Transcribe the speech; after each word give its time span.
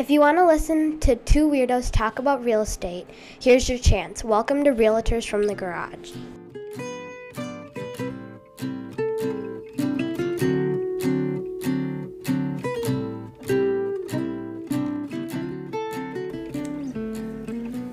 If 0.00 0.08
you 0.08 0.20
want 0.20 0.38
to 0.38 0.46
listen 0.46 0.98
to 1.00 1.14
two 1.14 1.46
weirdos 1.46 1.92
talk 1.92 2.18
about 2.18 2.42
real 2.42 2.62
estate, 2.62 3.06
here's 3.38 3.68
your 3.68 3.76
chance. 3.76 4.24
Welcome 4.24 4.64
to 4.64 4.70
Realtors 4.70 5.28
from 5.28 5.46
the 5.46 5.54
Garage. 5.54 6.12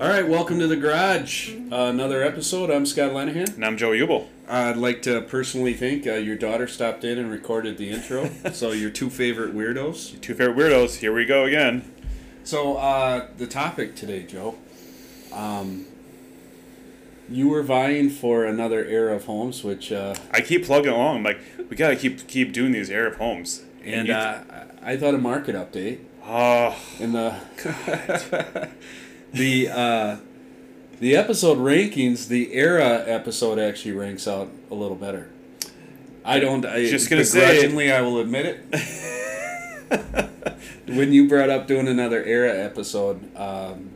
All 0.00 0.08
right, 0.08 0.26
welcome 0.26 0.58
to 0.60 0.66
the 0.66 0.76
garage. 0.76 1.50
Uh, 1.70 1.90
another 1.90 2.22
episode. 2.22 2.70
I'm 2.70 2.86
Scott 2.86 3.10
Lenahan. 3.10 3.56
And 3.56 3.66
I'm 3.66 3.76
Joe 3.76 3.90
Ubel. 3.90 4.28
I'd 4.48 4.78
like 4.78 5.02
to 5.02 5.20
personally 5.20 5.74
thank 5.74 6.06
uh, 6.06 6.14
your 6.14 6.36
daughter 6.36 6.66
stopped 6.66 7.04
in 7.04 7.18
and 7.18 7.30
recorded 7.30 7.76
the 7.76 7.90
intro. 7.90 8.30
so 8.54 8.72
your 8.72 8.88
two 8.88 9.10
favorite 9.10 9.54
weirdos. 9.54 10.18
Two 10.22 10.34
favorite 10.34 10.56
weirdos. 10.56 10.96
Here 10.96 11.12
we 11.12 11.26
go 11.26 11.44
again. 11.44 11.84
So 12.48 12.78
uh, 12.78 13.26
the 13.36 13.46
topic 13.46 13.94
today, 13.94 14.22
Joe. 14.22 14.54
Um, 15.34 15.84
you 17.28 17.50
were 17.50 17.62
vying 17.62 18.08
for 18.08 18.46
another 18.46 18.86
era 18.86 19.14
of 19.16 19.26
homes, 19.26 19.62
which 19.62 19.92
uh, 19.92 20.14
I 20.30 20.40
keep 20.40 20.64
plugging 20.64 20.90
along. 20.90 21.18
I'm 21.18 21.22
like, 21.24 21.40
we 21.68 21.76
gotta 21.76 21.94
keep 21.94 22.26
keep 22.26 22.54
doing 22.54 22.72
these 22.72 22.88
era 22.88 23.10
of 23.10 23.16
homes. 23.16 23.64
and 23.84 24.08
you- 24.08 24.14
uh, 24.14 24.64
I 24.80 24.96
thought 24.96 25.12
a 25.12 25.18
market 25.18 25.56
update 25.56 25.98
oh, 26.24 26.74
in 26.98 27.12
the 27.12 27.36
the 29.34 29.68
uh, 29.68 30.16
the 31.00 31.16
episode 31.16 31.58
rankings. 31.58 32.28
The 32.28 32.54
era 32.54 33.04
episode 33.06 33.58
actually 33.58 33.92
ranks 33.92 34.26
out 34.26 34.48
a 34.70 34.74
little 34.74 34.96
better. 34.96 35.28
I 36.24 36.40
don't. 36.40 36.64
I, 36.64 36.86
Just 36.86 37.10
gonna 37.10 37.26
say 37.26 37.92
I 37.92 38.00
will 38.00 38.20
admit 38.20 38.64
it. 38.70 40.30
when 40.88 41.12
you 41.12 41.28
brought 41.28 41.50
up 41.50 41.66
doing 41.66 41.88
another 41.88 42.22
era 42.24 42.56
episode, 42.56 43.36
um, 43.36 43.90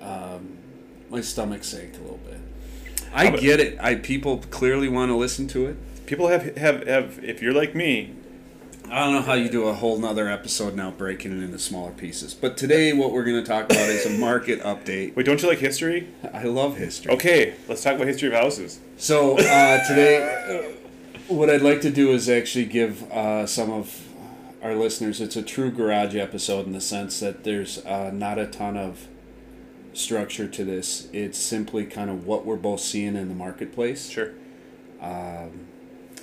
um, 0.00 0.58
my 1.10 1.20
stomach 1.20 1.64
sank 1.64 1.94
a 1.96 2.00
little 2.00 2.18
bit. 2.18 2.40
I 3.12 3.30
get 3.30 3.60
it. 3.60 3.78
I 3.80 3.94
people 3.94 4.38
clearly 4.38 4.88
want 4.88 5.10
to 5.10 5.16
listen 5.16 5.48
to 5.48 5.66
it. 5.66 6.06
people 6.06 6.28
have 6.28 6.56
have 6.56 6.86
have. 6.86 7.24
If 7.24 7.40
you're 7.40 7.54
like 7.54 7.74
me, 7.74 8.14
I 8.90 9.04
don't 9.04 9.14
know 9.14 9.22
how 9.22 9.34
you 9.34 9.48
do 9.48 9.66
a 9.68 9.74
whole 9.74 9.98
nother 9.98 10.28
episode 10.28 10.74
now 10.74 10.90
breaking 10.90 11.32
it 11.32 11.44
into 11.44 11.58
smaller 11.58 11.90
pieces. 11.90 12.34
But 12.34 12.56
today, 12.56 12.92
what 12.92 13.12
we're 13.12 13.24
going 13.24 13.42
to 13.42 13.48
talk 13.48 13.66
about 13.66 13.88
is 13.88 14.06
a 14.06 14.18
market 14.18 14.60
update. 14.62 15.14
wait, 15.16 15.26
don't 15.26 15.40
you 15.42 15.48
like 15.48 15.58
history? 15.58 16.08
I 16.32 16.44
love 16.44 16.76
history. 16.76 17.12
Okay, 17.12 17.54
let's 17.68 17.82
talk 17.82 17.96
about 17.96 18.06
history 18.06 18.28
of 18.28 18.34
houses. 18.34 18.80
So 18.96 19.38
uh, 19.38 19.86
today, 19.86 20.74
what 21.28 21.50
I'd 21.50 21.62
like 21.62 21.82
to 21.82 21.90
do 21.90 22.12
is 22.12 22.28
actually 22.28 22.64
give 22.64 23.10
uh, 23.12 23.46
some 23.46 23.70
of 23.70 24.07
our 24.62 24.74
listeners. 24.74 25.20
It's 25.20 25.36
a 25.36 25.42
true 25.42 25.70
garage 25.70 26.16
episode 26.16 26.66
in 26.66 26.72
the 26.72 26.80
sense 26.80 27.20
that 27.20 27.44
there's 27.44 27.84
uh, 27.84 28.10
not 28.12 28.38
a 28.38 28.46
ton 28.46 28.76
of 28.76 29.06
structure 29.92 30.46
to 30.48 30.64
this. 30.64 31.08
It's 31.12 31.38
simply 31.38 31.84
kind 31.84 32.10
of 32.10 32.26
what 32.26 32.44
we're 32.44 32.56
both 32.56 32.80
seeing 32.80 33.16
in 33.16 33.28
the 33.28 33.34
marketplace. 33.34 34.08
Sure. 34.08 34.32
Um, 35.00 35.66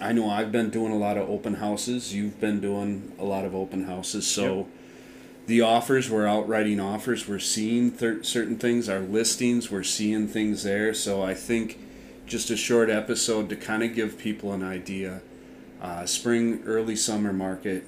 I 0.01 0.11
know 0.11 0.29
I've 0.29 0.51
been 0.51 0.69
doing 0.69 0.91
a 0.91 0.97
lot 0.97 1.17
of 1.17 1.29
open 1.29 1.55
houses. 1.55 2.13
You've 2.13 2.39
been 2.39 2.59
doing 2.59 3.13
a 3.17 3.23
lot 3.23 3.45
of 3.45 3.55
open 3.55 3.85
houses. 3.85 4.27
So 4.27 4.57
Yep. 4.57 4.67
the 5.47 5.61
offers, 5.61 6.09
we're 6.09 6.27
out 6.27 6.47
writing 6.47 6.79
offers. 6.81 7.27
We're 7.27 7.39
seeing 7.39 7.91
thir- 7.91 8.21
certain 8.23 8.57
things. 8.57 8.89
Our 8.89 8.99
listings, 8.99 9.71
we're 9.71 9.83
seeing 9.83 10.27
things 10.27 10.63
there. 10.63 10.93
So 10.93 11.23
I 11.23 11.33
think 11.33 11.79
just 12.25 12.49
a 12.49 12.57
short 12.57 12.89
episode 12.89 13.47
to 13.49 13.55
kind 13.55 13.83
of 13.83 13.95
give 13.95 14.17
people 14.17 14.51
an 14.51 14.63
idea. 14.63 15.21
Uh, 15.81 16.05
spring, 16.05 16.63
early 16.65 16.95
summer 16.95 17.31
market. 17.31 17.85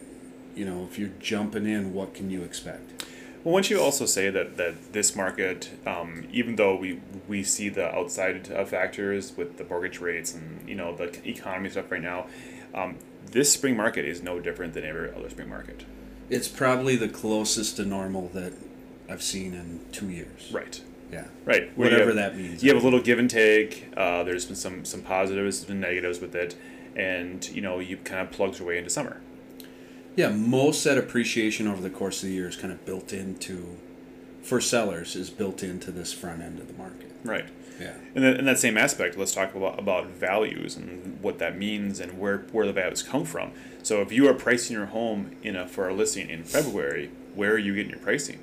You 0.57 0.65
know, 0.65 0.87
if 0.89 0.97
you're 0.97 1.11
jumping 1.19 1.67
in, 1.67 1.93
what 1.93 2.15
can 2.15 2.31
you 2.31 2.41
expect? 2.41 3.05
Well, 3.43 3.53
wouldn't 3.53 3.69
you 3.69 3.79
also 3.79 4.05
say 4.05 4.29
that, 4.31 4.57
that 4.57 4.91
this 4.91 5.15
market, 5.15 5.69
um, 5.85 6.27
even 6.31 6.55
though 6.55 6.75
we 6.75 6.99
we 7.27 7.43
see 7.43 7.69
the 7.69 7.93
outside 7.95 8.51
uh, 8.51 8.65
factors 8.65 9.37
with 9.37 9.57
the 9.57 9.63
mortgage 9.63 9.99
rates 9.99 10.33
and 10.33 10.67
you 10.67 10.75
know 10.75 10.95
the 10.95 11.25
economy 11.29 11.69
stuff 11.69 11.91
right 11.91 12.01
now, 12.01 12.25
um, 12.73 12.97
this 13.31 13.53
spring 13.53 13.77
market 13.77 14.03
is 14.05 14.23
no 14.23 14.39
different 14.39 14.73
than 14.73 14.83
every 14.83 15.13
other 15.13 15.29
spring 15.29 15.47
market. 15.47 15.85
It's 16.29 16.47
probably 16.47 16.95
the 16.95 17.07
closest 17.07 17.77
to 17.77 17.85
normal 17.85 18.29
that 18.29 18.53
I've 19.09 19.23
seen 19.23 19.53
in 19.53 19.79
two 19.91 20.09
years. 20.09 20.51
Right. 20.51 20.81
Yeah. 21.11 21.25
Right. 21.45 21.77
Where 21.77 21.89
Whatever 21.89 22.07
have- 22.07 22.15
that 22.15 22.37
means. 22.37 22.63
You 22.63 22.73
have 22.73 22.81
a 22.81 22.83
little 22.83 22.99
give 23.01 23.19
and 23.19 23.29
take. 23.29 23.93
Uh, 23.95 24.23
there's 24.23 24.45
been 24.45 24.55
some 24.55 24.83
some 24.83 25.03
positives 25.03 25.69
and 25.69 25.79
negatives 25.79 26.19
with 26.19 26.35
it, 26.35 26.55
and 26.95 27.47
you 27.49 27.61
know 27.61 27.79
you 27.79 27.97
kind 27.97 28.21
of 28.21 28.31
plugs 28.31 28.57
your 28.59 28.67
way 28.67 28.79
into 28.79 28.89
summer. 28.89 29.21
Yeah, 30.17 30.29
most 30.29 30.83
that 30.83 30.97
appreciation 30.97 31.67
over 31.67 31.81
the 31.81 31.89
course 31.91 32.23
of 32.23 32.29
the 32.29 32.35
year 32.35 32.49
is 32.49 32.57
kind 32.57 32.73
of 32.73 32.83
built 32.85 33.13
into, 33.13 33.77
for 34.41 34.59
sellers, 34.59 35.15
is 35.15 35.29
built 35.29 35.61
into 35.63 35.91
this 35.91 36.11
front 36.11 36.41
end 36.41 36.59
of 36.59 36.67
the 36.67 36.73
market. 36.73 37.11
Right. 37.23 37.45
Yeah. 37.79 37.93
And 38.15 38.23
that, 38.25 38.39
in 38.39 38.45
that 38.45 38.57
same 38.57 38.77
aspect, 38.79 39.15
let's 39.15 39.35
talk 39.35 39.53
about, 39.53 39.77
about 39.77 40.07
values 40.07 40.75
and 40.75 41.21
what 41.21 41.37
that 41.37 41.55
means 41.55 41.99
and 41.99 42.17
where, 42.19 42.39
where 42.51 42.65
the 42.65 42.73
values 42.73 43.03
come 43.03 43.23
from. 43.25 43.51
So 43.83 44.01
if 44.01 44.11
you 44.11 44.27
are 44.27 44.33
pricing 44.33 44.75
your 44.75 44.87
home 44.87 45.35
in 45.43 45.55
a 45.55 45.67
for 45.67 45.87
a 45.87 45.93
listing 45.93 46.31
in 46.31 46.43
February, 46.43 47.11
where 47.35 47.51
are 47.51 47.57
you 47.59 47.75
getting 47.75 47.91
your 47.91 47.99
pricing? 47.99 48.39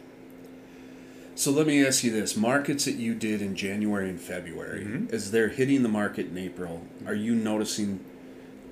So 1.34 1.50
let 1.50 1.66
me 1.66 1.84
ask 1.84 2.04
you 2.04 2.12
this: 2.12 2.36
markets 2.36 2.84
that 2.84 2.94
you 2.94 3.12
did 3.12 3.42
in 3.42 3.56
January 3.56 4.08
and 4.08 4.20
February, 4.20 4.84
Mhm. 4.84 5.12
as 5.12 5.32
they're 5.32 5.48
hitting 5.48 5.82
the 5.82 5.88
market 5.88 6.28
in 6.28 6.38
April, 6.38 6.86
are 7.04 7.14
you 7.14 7.34
noticing? 7.34 7.98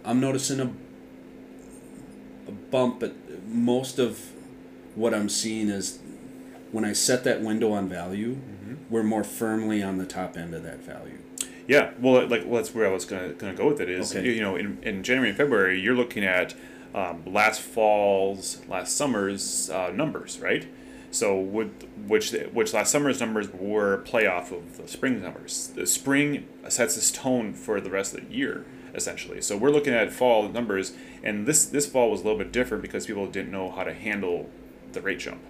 I'm 0.05 0.21
noticing 0.21 0.61
a 0.61 0.71
bump, 2.71 3.01
but 3.01 3.15
most 3.47 3.99
of 3.99 4.19
what 4.95 5.15
I'm 5.15 5.29
seeing 5.29 5.69
is 5.69 5.99
when 6.71 6.85
I 6.85 6.93
set 6.93 7.25
that 7.25 7.41
window 7.41 7.73
on 7.73 7.89
value, 7.89 8.39
we're 8.91 9.03
more 9.03 9.25
firmly 9.25 9.83
on 9.83 9.99
the 9.99 10.07
top 10.07 10.37
end 10.37 10.55
of 10.55 10.63
that 10.65 10.81
value. 10.81 11.19
Yeah, 11.67 11.93
well, 11.99 12.27
like 12.27 12.45
well, 12.45 12.57
that's 12.63 12.75
where 12.75 12.87
I 12.87 12.91
was 12.91 13.05
gonna 13.05 13.31
gonna 13.35 13.55
go 13.55 13.69
with 13.69 13.81
it. 13.81 13.89
Is 13.89 14.15
Okay. 14.15 14.33
you 14.35 14.41
know 14.41 14.57
in, 14.57 14.79
in 14.83 15.03
January 15.03 15.29
and 15.31 15.37
February, 15.37 15.81
you're 15.81 15.95
looking 15.95 16.25
at 16.25 16.55
um, 16.95 17.23
last 17.25 17.61
fall's, 17.61 18.61
last 18.69 18.97
summer's 18.97 19.71
uh, 19.71 19.91
numbers, 19.95 20.39
right? 20.41 20.67
So 21.11 21.39
would 21.39 21.89
which 22.09 22.33
which 22.53 22.73
last 22.75 22.91
summer's 22.91 23.21
numbers 23.21 23.49
were 23.53 23.95
a 23.95 23.99
playoff 24.03 24.51
of 24.51 24.77
the 24.77 24.89
spring 24.89 25.23
numbers. 25.23 25.69
The 25.75 25.87
spring 25.87 26.47
sets 26.69 26.97
this 26.97 27.11
tone 27.13 27.53
for 27.55 27.81
the 27.81 27.91
rest 27.91 28.15
of 28.15 28.29
the 28.29 28.35
year, 28.35 28.65
essentially. 28.95 29.41
So 29.41 29.57
we're 29.57 29.71
looking 29.71 29.95
at 29.95 30.13
fall 30.13 30.49
numbers, 30.49 30.93
and 31.23 31.47
this 31.47 31.65
this 31.65 31.87
fall 31.87 32.11
was 32.11 32.21
a 32.21 32.25
little 32.25 32.39
bit 32.39 32.53
different 32.53 32.83
because 32.83 33.07
people 33.07 33.27
didn't 33.27 33.51
know 33.51 33.71
how 33.71 33.85
to 33.85 33.93
handle 33.95 34.49
the 34.93 35.01
rate 35.01 35.19
jump, 35.21 35.41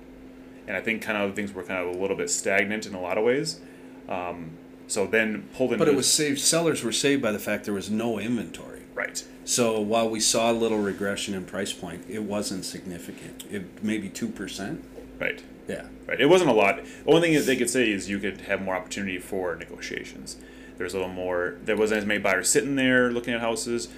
and 0.66 0.76
I 0.76 0.80
think 0.80 1.02
kind 1.02 1.18
of 1.18 1.34
things 1.34 1.52
were 1.52 1.64
kind 1.64 1.86
of 1.86 1.94
a 1.94 1.98
little 1.98 2.16
bit 2.16 2.30
stagnant 2.30 2.86
in 2.86 2.94
a 2.94 3.00
lot 3.00 3.18
of 3.18 3.24
ways. 3.24 3.60
Um, 4.08 4.52
so 4.86 5.06
then 5.06 5.48
pulled 5.54 5.72
into 5.72 5.84
But 5.84 5.92
it 5.92 5.96
was 5.96 6.12
saved. 6.12 6.40
Sellers 6.40 6.82
were 6.82 6.92
saved 6.92 7.22
by 7.22 7.32
the 7.32 7.38
fact 7.38 7.64
there 7.64 7.74
was 7.74 7.90
no 7.90 8.18
inventory. 8.18 8.82
right. 8.94 9.24
So 9.44 9.80
while 9.80 10.08
we 10.08 10.20
saw 10.20 10.52
a 10.52 10.54
little 10.54 10.78
regression 10.78 11.34
in 11.34 11.44
price 11.44 11.72
point, 11.72 12.04
it 12.08 12.22
wasn't 12.22 12.64
significant. 12.64 13.44
It 13.50 13.82
maybe 13.82 14.08
two 14.08 14.28
percent. 14.28 14.84
Right. 15.18 15.42
Yeah. 15.68 15.86
Right. 16.06 16.20
It 16.20 16.26
wasn't 16.26 16.50
a 16.50 16.52
lot. 16.52 16.76
The 17.04 17.10
only 17.10 17.20
thing 17.22 17.34
that 17.34 17.46
they 17.46 17.56
could 17.56 17.70
say 17.70 17.90
is 17.90 18.08
you 18.10 18.18
could 18.18 18.42
have 18.42 18.60
more 18.62 18.74
opportunity 18.76 19.18
for 19.18 19.54
negotiations. 19.56 20.36
There's 20.78 20.94
a 20.94 20.98
little 20.98 21.12
more. 21.12 21.56
There 21.64 21.76
wasn't 21.76 21.98
as 21.98 22.06
many 22.06 22.20
buyers 22.20 22.48
sitting 22.48 22.76
there 22.76 23.10
looking 23.10 23.34
at 23.34 23.40
houses, 23.40 23.88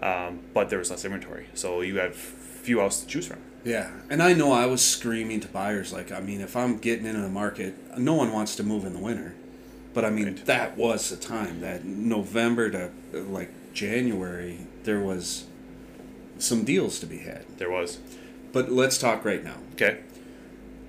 um, 0.00 0.40
but 0.52 0.70
there 0.70 0.78
was 0.78 0.90
less 0.90 1.04
inventory. 1.04 1.46
So 1.54 1.80
you 1.80 1.98
had 1.98 2.14
few 2.14 2.80
houses 2.80 3.02
to 3.02 3.06
choose 3.08 3.26
from. 3.26 3.38
Yeah, 3.64 3.90
and 4.10 4.22
I 4.22 4.34
know 4.34 4.52
I 4.52 4.66
was 4.66 4.84
screaming 4.84 5.40
to 5.40 5.48
buyers 5.48 5.92
like, 5.92 6.12
I 6.12 6.20
mean, 6.20 6.40
if 6.42 6.54
I'm 6.56 6.76
getting 6.78 7.06
into 7.06 7.22
the 7.22 7.30
market, 7.30 7.98
no 7.98 8.12
one 8.14 8.30
wants 8.32 8.56
to 8.56 8.62
move 8.62 8.84
in 8.84 8.92
the 8.92 8.98
winter, 8.98 9.34
but 9.94 10.04
I 10.04 10.10
mean 10.10 10.26
Right. 10.26 10.44
that 10.46 10.76
was 10.76 11.08
the 11.08 11.16
time 11.16 11.60
that 11.62 11.84
November 11.84 12.68
to 12.70 12.90
like 13.12 13.50
January 13.72 14.58
there 14.84 15.00
was 15.00 15.46
some 16.38 16.64
deals 16.64 16.98
to 17.00 17.06
be 17.06 17.18
had. 17.18 17.44
There 17.56 17.70
was. 17.70 17.98
But 18.52 18.70
let's 18.70 18.98
talk 18.98 19.24
right 19.24 19.42
now. 19.42 19.56
Okay. 19.72 20.00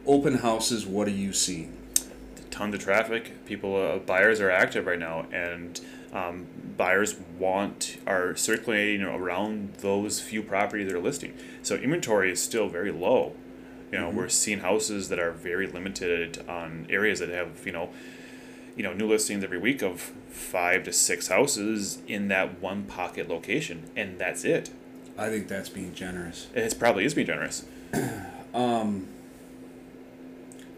Open 0.05 0.39
houses, 0.39 0.85
what 0.85 1.07
are 1.07 1.11
you 1.11 1.31
seeing? 1.33 1.75
Tons 2.55 2.73
of 2.73 2.79
traffic. 2.79 3.45
People, 3.45 3.75
uh, 3.75 3.97
buyers 3.97 4.39
are 4.39 4.49
active 4.49 4.85
right 4.85 4.97
now, 4.97 5.25
and 5.29 5.81
um, 6.13 6.47
buyers 6.77 7.17
want 7.37 7.97
are 8.07 8.33
circulating 8.37 9.01
around 9.01 9.73
those 9.79 10.21
few 10.21 10.41
properties 10.41 10.89
they're 10.89 11.01
listing. 11.01 11.33
So 11.63 11.75
inventory 11.75 12.31
is 12.31 12.41
still 12.41 12.69
very 12.69 12.91
low. 12.91 13.35
You 13.91 13.99
know, 13.99 14.09
we're 14.09 14.29
seeing 14.29 14.59
houses 14.59 15.09
that 15.09 15.19
are 15.19 15.33
very 15.33 15.67
limited 15.67 16.45
on 16.47 16.87
areas 16.89 17.19
that 17.19 17.27
have 17.27 17.65
you 17.65 17.73
know, 17.73 17.89
you 18.77 18.83
know, 18.83 18.93
new 18.93 19.09
listings 19.09 19.43
every 19.43 19.57
week 19.57 19.81
of 19.81 20.13
five 20.29 20.85
to 20.85 20.93
six 20.93 21.27
houses 21.27 22.01
in 22.07 22.29
that 22.29 22.61
one 22.61 22.83
pocket 22.83 23.27
location, 23.27 23.91
and 23.97 24.17
that's 24.17 24.45
it. 24.45 24.69
I 25.17 25.27
think 25.27 25.49
that's 25.49 25.67
being 25.67 25.93
generous. 25.93 26.47
It 26.55 26.79
probably 26.79 27.03
is 27.03 27.13
being 27.13 27.27
generous. 27.27 27.65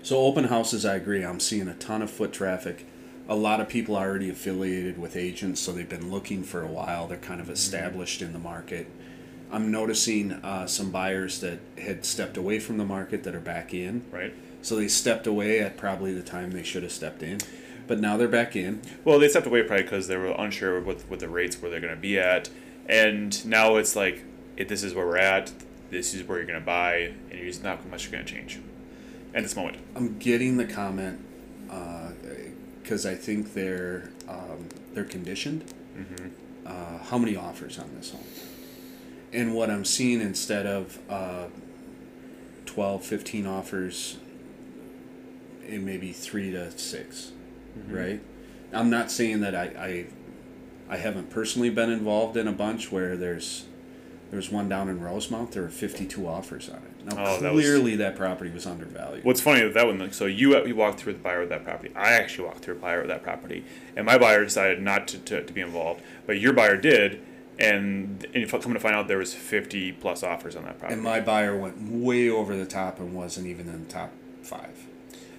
So 0.07 0.19
open 0.19 0.45
houses, 0.45 0.85
I 0.85 0.95
agree. 0.95 1.21
I'm 1.21 1.41
seeing 1.41 1.67
a 1.67 1.73
ton 1.73 2.01
of 2.01 2.09
foot 2.09 2.31
traffic. 2.31 2.85
A 3.27 3.35
lot 3.35 3.59
of 3.59 3.67
people 3.67 3.97
are 3.97 4.07
already 4.07 4.29
affiliated 4.29 4.97
with 4.97 5.17
agents, 5.17 5.59
so 5.59 5.73
they've 5.73 5.89
been 5.89 6.09
looking 6.09 6.45
for 6.45 6.61
a 6.61 6.67
while. 6.67 7.07
They're 7.07 7.17
kind 7.17 7.41
of 7.41 7.49
established 7.49 8.21
in 8.21 8.31
the 8.31 8.39
market. 8.39 8.87
I'm 9.51 9.69
noticing 9.69 10.31
uh, 10.31 10.65
some 10.65 10.91
buyers 10.91 11.41
that 11.41 11.59
had 11.77 12.05
stepped 12.05 12.37
away 12.37 12.57
from 12.59 12.77
the 12.77 12.85
market 12.85 13.23
that 13.25 13.35
are 13.35 13.41
back 13.41 13.73
in. 13.73 14.05
right? 14.09 14.33
So 14.61 14.77
they 14.77 14.87
stepped 14.87 15.27
away 15.27 15.59
at 15.59 15.75
probably 15.75 16.13
the 16.13 16.23
time 16.23 16.51
they 16.51 16.63
should 16.63 16.83
have 16.83 16.93
stepped 16.93 17.21
in, 17.21 17.39
but 17.85 17.99
now 17.99 18.15
they're 18.15 18.29
back 18.29 18.55
in. 18.55 18.81
Well, 19.03 19.19
they 19.19 19.27
stepped 19.27 19.47
away 19.47 19.63
probably 19.63 19.83
because 19.83 20.07
they 20.07 20.15
were 20.15 20.33
unsure 20.37 20.79
with 20.79 21.09
with 21.09 21.19
the 21.19 21.27
rates 21.27 21.61
where 21.61 21.69
they're 21.69 21.81
going 21.81 21.93
to 21.93 21.99
be 21.99 22.17
at, 22.17 22.49
and 22.85 23.45
now 23.45 23.75
it's 23.75 23.93
like, 23.93 24.23
if 24.55 24.69
this 24.69 24.83
is 24.83 24.93
where 24.93 25.05
we're 25.05 25.17
at, 25.17 25.51
this 25.89 26.13
is 26.13 26.23
where 26.23 26.37
you're 26.37 26.47
going 26.47 26.61
to 26.61 26.65
buy, 26.65 27.11
and 27.29 27.41
there's 27.41 27.61
not 27.61 27.85
much 27.89 28.09
going 28.09 28.23
to 28.23 28.33
change 28.33 28.61
at 29.33 29.43
this 29.43 29.55
moment. 29.55 29.77
I'm 29.95 30.17
getting 30.17 30.57
the 30.57 30.65
comment 30.65 31.21
because 32.81 33.05
I 33.05 33.15
think 33.15 33.53
they're 33.53 34.11
um, 34.27 34.69
they're 34.93 35.05
conditioned. 35.05 35.65
Uh, 36.65 36.97
how 36.99 37.17
many 37.17 37.35
offers 37.35 37.79
on 37.79 37.89
this 37.95 38.11
home? 38.11 38.23
And 39.33 39.53
what 39.53 39.69
I'm 39.69 39.85
seeing 39.85 40.21
instead 40.21 40.65
of 40.65 40.99
uh, 41.09 41.47
12, 42.65 43.03
15 43.03 43.45
offers, 43.45 44.17
in 45.65 45.85
maybe 45.85 46.11
three 46.13 46.51
to 46.51 46.77
6 46.77 47.31
right? 47.89 48.21
I'm 48.73 48.89
not 48.89 49.11
saying 49.11 49.41
that 49.41 49.55
I, 49.55 49.63
I 49.63 50.05
I 50.89 50.97
haven't 50.97 51.29
personally 51.29 51.69
been 51.69 51.91
involved 51.91 52.37
in 52.37 52.47
a 52.47 52.51
bunch 52.51 52.91
where 52.91 53.17
there's 53.17 53.65
there's 54.29 54.51
one 54.51 54.67
down 54.67 54.89
in 54.89 54.99
Rosemount. 54.99 55.51
There 55.51 55.63
were 55.63 55.69
52 55.69 56.27
offers 56.27 56.69
on 56.69 56.77
it. 56.77 57.05
Now 57.05 57.23
Oh, 57.25 57.39
that 57.39 57.53
was- 57.53 57.63
clearly 57.63 57.95
that 57.97 58.15
property 58.15 58.49
was 58.51 58.65
undervalued. 58.65 59.23
What's 59.23 59.41
funny 59.41 59.63
with 59.63 59.73
that 59.75 59.85
one, 59.85 59.99
like, 59.99 60.13
so 60.13 60.25
you 60.25 60.65
you 60.65 60.75
walked 60.75 60.99
through 60.99 61.13
the 61.13 61.19
buyer 61.19 61.41
of 61.41 61.49
that 61.49 61.63
property. 61.63 61.91
I 61.95 62.13
actually 62.13 62.47
walked 62.47 62.59
through 62.59 62.75
a 62.75 62.79
buyer 62.79 63.01
of 63.01 63.07
that 63.07 63.23
property, 63.23 63.63
and 63.95 64.05
my 64.05 64.17
buyer 64.17 64.43
decided 64.43 64.81
not 64.81 65.07
to, 65.09 65.17
to, 65.19 65.43
to 65.43 65.53
be 65.53 65.61
involved, 65.61 66.01
but 66.25 66.39
your 66.39 66.53
buyer 66.53 66.75
did, 66.77 67.21
and 67.59 68.25
and 68.33 68.35
you 68.35 68.47
come 68.47 68.73
to 68.73 68.79
find 68.79 68.95
out 68.95 69.07
there 69.07 69.17
was 69.17 69.33
fifty 69.33 69.91
plus 69.91 70.23
offers 70.23 70.55
on 70.55 70.63
that 70.65 70.79
property. 70.79 70.93
And 70.95 71.03
my 71.03 71.21
buyer 71.21 71.55
went 71.57 71.81
way 71.81 72.29
over 72.29 72.55
the 72.55 72.65
top 72.65 72.99
and 72.99 73.13
wasn't 73.13 73.47
even 73.47 73.67
in 73.69 73.85
the 73.85 73.89
top 73.91 74.11
five. 74.43 74.85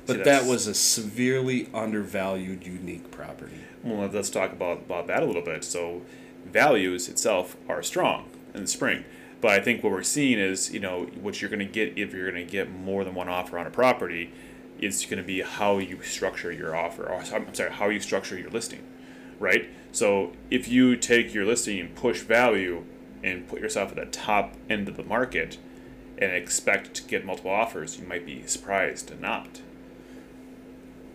But 0.06 0.24
that 0.24 0.46
was 0.46 0.66
a 0.66 0.72
severely 0.72 1.68
undervalued, 1.74 2.64
unique 2.66 3.10
property. 3.10 3.60
Well, 3.84 4.08
let's 4.10 4.30
talk 4.30 4.52
about, 4.52 4.78
about 4.78 5.06
that 5.08 5.22
a 5.22 5.26
little 5.26 5.42
bit. 5.42 5.64
So, 5.64 6.00
values 6.46 7.10
itself 7.10 7.58
are 7.68 7.82
strong 7.82 8.24
in 8.54 8.62
the 8.62 8.66
spring, 8.66 9.04
but 9.40 9.50
I 9.52 9.60
think 9.60 9.82
what 9.82 9.92
we're 9.92 10.02
seeing 10.02 10.38
is, 10.38 10.72
you 10.72 10.80
know, 10.80 11.04
what 11.20 11.40
you're 11.40 11.50
going 11.50 11.60
to 11.60 11.64
get 11.64 11.96
if 11.96 12.12
you're 12.12 12.30
going 12.30 12.44
to 12.44 12.50
get 12.50 12.70
more 12.70 13.04
than 13.04 13.14
one 13.14 13.28
offer 13.28 13.58
on 13.58 13.66
a 13.66 13.70
property, 13.70 14.32
is 14.80 15.04
going 15.06 15.18
to 15.18 15.26
be 15.26 15.42
how 15.42 15.78
you 15.78 16.00
structure 16.02 16.52
your 16.52 16.74
offer. 16.76 17.04
Or 17.08 17.22
I'm 17.32 17.54
sorry, 17.54 17.72
how 17.72 17.88
you 17.88 18.00
structure 18.00 18.38
your 18.38 18.50
listing, 18.50 18.86
right? 19.38 19.68
So, 19.92 20.32
if 20.50 20.68
you 20.68 20.96
take 20.96 21.32
your 21.34 21.44
listing 21.44 21.80
and 21.80 21.94
push 21.94 22.20
value 22.20 22.84
and 23.22 23.48
put 23.48 23.60
yourself 23.60 23.90
at 23.90 23.96
the 23.96 24.06
top 24.06 24.54
end 24.68 24.88
of 24.88 24.96
the 24.96 25.02
market 25.02 25.58
and 26.18 26.32
expect 26.32 26.94
to 26.94 27.02
get 27.04 27.24
multiple 27.24 27.50
offers, 27.50 27.98
you 27.98 28.06
might 28.06 28.26
be 28.26 28.46
surprised 28.46 29.08
to 29.08 29.20
not. 29.20 29.60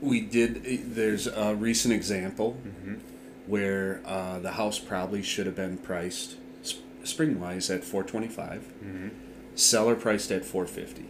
We 0.01 0.19
did. 0.21 0.95
There's 0.95 1.27
a 1.27 1.55
recent 1.55 1.93
example 1.93 2.57
Mm-hmm. 2.65 2.95
where 3.47 4.01
uh, 4.05 4.39
the 4.39 4.51
house 4.51 4.79
probably 4.79 5.21
should 5.21 5.45
have 5.45 5.55
been 5.55 5.77
priced 5.77 6.35
spring 7.03 7.39
wise 7.39 7.69
at 7.69 7.83
425. 7.83 8.61
Mm-hmm. 8.83 9.07
Seller 9.55 9.95
priced 9.95 10.31
at 10.31 10.45
450. 10.45 11.05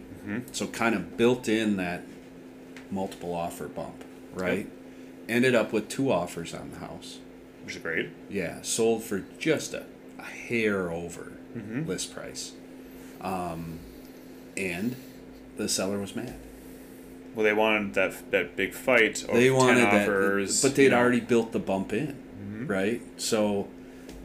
So 0.52 0.66
kind 0.66 0.94
of 0.94 1.16
built 1.18 1.48
in 1.48 1.76
that 1.76 2.02
multiple 2.90 3.34
offer 3.34 3.68
bump, 3.68 4.04
right? 4.32 4.70
Ended 5.28 5.54
up 5.54 5.70
with 5.72 5.88
two 5.88 6.10
offers 6.10 6.54
on 6.54 6.70
the 6.72 6.78
house. 6.78 7.18
Which 7.64 7.76
is 7.76 7.82
great. 7.82 8.10
Yeah, 8.30 8.62
sold 8.62 9.02
for 9.04 9.24
just 9.38 9.74
a, 9.74 9.84
a 10.18 10.22
hair 10.22 10.90
over 10.90 11.32
Mm-hmm. 11.56 11.86
list 11.88 12.12
price. 12.12 12.52
Um, 13.20 13.78
and 14.56 14.96
the 15.56 15.68
seller 15.68 15.98
was 16.00 16.16
mad. 16.16 16.34
Well, 17.34 17.44
they 17.44 17.52
wanted 17.52 17.94
that 17.94 18.30
that 18.32 18.56
big 18.56 18.74
fight 18.74 19.24
they 19.32 19.48
10 19.50 19.54
wanted 19.54 19.84
offers. 19.86 20.60
that, 20.62 20.68
but 20.68 20.74
they'd 20.76 20.84
you 20.84 20.90
know. 20.90 20.98
already 20.98 21.20
built 21.20 21.52
the 21.52 21.58
bump 21.60 21.92
in, 21.92 22.08
Mm-hmm. 22.08 22.66
right? 22.66 23.02
So, 23.20 23.68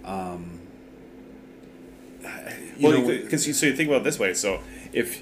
um, 0.03 0.58
Well, 2.81 3.05
because 3.05 3.47
you, 3.47 3.53
so 3.53 3.65
you 3.65 3.75
think 3.75 3.89
about 3.89 4.01
it 4.01 4.03
this 4.05 4.19
way. 4.19 4.33
So 4.33 4.61
if 4.93 5.21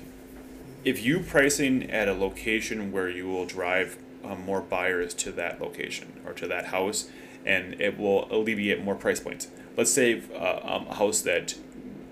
if 0.84 1.04
you 1.04 1.20
pricing 1.20 1.90
at 1.90 2.08
a 2.08 2.14
location 2.14 2.92
where 2.92 3.10
you 3.10 3.28
will 3.28 3.46
drive 3.46 3.98
um, 4.24 4.46
more 4.46 4.62
buyers 4.62 5.14
to 5.16 5.32
that 5.34 5.60
location 5.60 6.22
or 6.26 6.34
to 6.34 6.48
that 6.48 6.68
house, 6.68 7.10
and 7.46 7.80
it 7.82 7.98
will 7.98 8.28
alleviate 8.32 8.84
more 8.84 8.96
price 8.96 9.20
points. 9.20 9.48
Let's 9.76 9.92
say 9.92 10.22
uh, 10.34 10.60
um, 10.64 10.88
a 10.88 10.96
house 10.96 11.22
that 11.22 11.56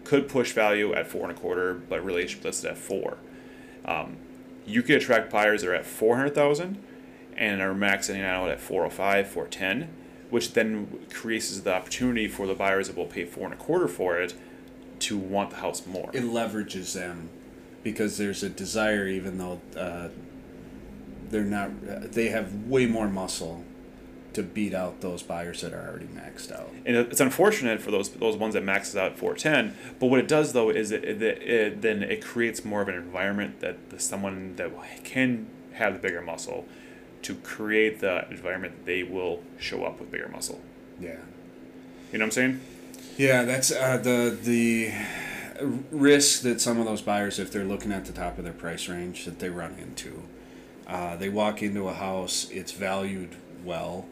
could 0.03 0.27
push 0.29 0.51
value 0.51 0.93
at 0.93 1.07
four 1.07 1.23
and 1.23 1.31
a 1.31 1.39
quarter, 1.39 1.73
but 1.73 2.03
really 2.03 2.27
listed 2.43 2.71
at 2.71 2.77
four. 2.77 3.17
Um, 3.85 4.17
you 4.65 4.81
could 4.81 4.97
attract 4.97 5.31
buyers 5.31 5.61
that 5.61 5.69
are 5.69 5.75
at 5.75 5.85
four 5.85 6.17
hundred 6.17 6.35
thousand, 6.35 6.81
and 7.35 7.61
are 7.61 7.73
maxing 7.73 8.23
out 8.23 8.49
at 8.49 8.59
four 8.59 8.81
hundred 8.81 8.95
five, 8.95 9.27
four 9.27 9.47
ten, 9.47 9.89
which 10.29 10.53
then 10.53 11.05
creates 11.13 11.59
the 11.59 11.73
opportunity 11.73 12.27
for 12.27 12.47
the 12.47 12.55
buyers 12.55 12.87
that 12.87 12.97
will 12.97 13.05
pay 13.05 13.25
four 13.25 13.45
and 13.45 13.53
a 13.53 13.57
quarter 13.57 13.87
for 13.87 14.19
it 14.19 14.33
to 14.99 15.17
want 15.17 15.49
the 15.51 15.57
house 15.57 15.85
more. 15.85 16.09
it 16.13 16.23
leverages 16.23 16.93
them 16.93 17.29
because 17.83 18.17
there's 18.17 18.41
a 18.43 18.49
desire, 18.49 19.07
even 19.07 19.37
though 19.37 19.61
uh, 19.77 20.07
they're 21.29 21.43
not, 21.43 21.69
they 22.11 22.29
have 22.29 22.53
way 22.67 22.85
more 22.85 23.07
muscle 23.07 23.63
to 24.33 24.43
beat 24.43 24.73
out 24.73 24.99
those 25.01 25.23
buyers 25.23 25.61
that 25.61 25.71
are 25.73 25.87
already 25.89 26.07
maxed 26.07 26.51
out. 26.51 26.69
and 26.85 26.95
it's 26.97 27.21
unfortunate 27.21 27.81
for 27.81 27.89
those 27.91 28.09
those 28.09 28.35
ones 28.35 28.53
that 28.53 28.61
maxes 28.63 28.93
out 28.97 29.13
at 29.13 29.17
410 29.17 29.73
but 29.97 30.07
what 30.07 30.19
it 30.19 30.27
does 30.27 30.51
though 30.51 30.69
is 30.69 30.91
it, 30.91 31.05
it, 31.05 31.21
it 31.21 31.81
then 31.81 32.03
it 32.03 32.21
creates 32.21 32.65
more 32.65 32.81
of 32.81 32.89
an 32.89 32.95
environment 32.95 33.61
that 33.61 33.91
the, 33.91 33.97
someone 33.99 34.53
that 34.57 34.71
can 35.05 35.47
have 35.75 35.93
the 35.93 35.99
bigger 35.99 36.21
muscle 36.21 36.65
to 37.21 37.35
create 37.35 38.01
the 38.01 38.27
environment 38.29 38.75
that 38.75 38.85
they 38.85 39.03
will 39.03 39.41
show 39.57 39.85
up 39.85 40.01
with 40.01 40.11
bigger 40.11 40.27
muscle 40.27 40.59
Yeah. 40.99 41.11
you 41.11 41.15
know 41.15 41.21
what 42.11 42.21
i'm 42.23 42.31
saying 42.31 42.59
Yeah, 43.17 43.43
that's 43.43 43.71
uh, 43.71 43.97
the 43.97 44.37
the 44.41 44.91
risk 45.91 46.41
that 46.41 46.59
some 46.59 46.79
of 46.79 46.85
those 46.85 47.01
buyers, 47.01 47.39
if 47.39 47.51
they're 47.51 47.63
looking 47.63 47.91
at 47.91 48.05
the 48.05 48.13
top 48.13 48.37
of 48.37 48.43
their 48.43 48.53
price 48.53 48.89
range, 48.89 49.25
that 49.25 49.39
they 49.39 49.49
run 49.49 49.75
into. 49.79 50.23
Uh, 50.85 51.15
they 51.15 51.29
walk 51.29 51.63
into 51.63 51.87
a 51.87 51.93
house, 51.93 52.47
it's 52.51 52.71
valued 52.71 53.35
well. 53.63 54.05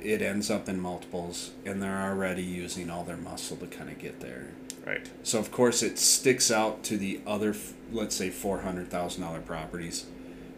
It 0.00 0.22
ends 0.22 0.48
up 0.48 0.68
in 0.68 0.78
multiples, 0.80 1.50
and 1.64 1.82
they're 1.82 2.02
already 2.02 2.42
using 2.42 2.88
all 2.88 3.02
their 3.02 3.16
muscle 3.16 3.56
to 3.56 3.66
kind 3.66 3.90
of 3.90 3.98
get 3.98 4.20
there. 4.20 4.48
right 4.86 5.10
So 5.24 5.40
of 5.40 5.50
course 5.50 5.82
it 5.82 5.98
sticks 5.98 6.50
out 6.52 6.84
to 6.84 6.96
the 6.96 7.20
other, 7.26 7.56
let's 7.90 8.14
say 8.14 8.30
four 8.30 8.60
hundred 8.60 8.90
thousand 8.90 9.22
dollar 9.22 9.40
properties, 9.40 10.06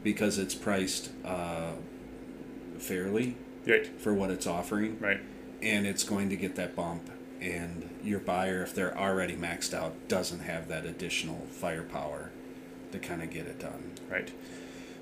because 0.03 0.37
it's 0.37 0.55
priced 0.55 1.11
uh, 1.25 1.73
fairly 2.79 3.37
right 3.67 3.87
for 4.01 4.13
what 4.13 4.31
it's 4.31 4.47
offering 4.47 4.99
right 5.01 5.21
and 5.63 5.87
it's 5.87 6.03
going 6.03 6.31
to 6.31 6.37
get 6.37 6.57
that 6.57 6.75
bump 6.75 7.11
and 7.41 7.89
your 8.03 8.19
buyer 8.21 8.63
if 8.63 8.75
they're 8.75 8.97
already 8.97 9.37
maxed 9.37 9.73
out 9.75 10.09
doesn't 10.09 10.41
have 10.41 10.69
that 10.69 10.85
additional 10.85 11.47
firepower 11.51 12.31
to 12.93 12.99
kind 12.99 13.23
of 13.23 13.31
get 13.31 13.47
it 13.47 13.59
done. 13.59 13.93
Right. 14.11 14.31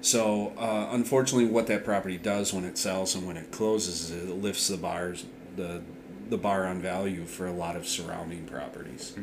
So 0.00 0.52
uh, 0.56 0.88
unfortunately 0.92 1.50
what 1.50 1.66
that 1.66 1.84
property 1.84 2.18
does 2.18 2.52
when 2.52 2.64
it 2.64 2.78
sells 2.78 3.14
and 3.14 3.26
when 3.26 3.36
it 3.36 3.50
closes 3.50 4.10
is 4.10 4.28
it 4.28 4.34
lifts 4.34 4.68
the 4.68 4.76
bars 4.76 5.26
the 5.56 5.82
the 6.30 6.36
bar 6.38 6.66
on 6.66 6.80
value 6.82 7.24
for 7.24 7.46
a 7.46 7.52
lot 7.52 7.74
of 7.74 7.88
surrounding 7.88 8.44
properties. 8.46 9.14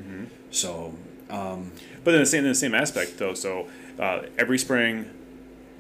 So 0.50 0.96
um, 1.30 1.72
But 2.04 2.14
in 2.16 2.20
the 2.20 2.26
same 2.26 2.44
in 2.44 2.50
the 2.50 2.56
same 2.56 2.76
aspect 2.76 3.18
though, 3.18 3.34
so 3.34 3.68
uh, 4.00 4.24
every 4.38 4.58
spring, 4.58 5.10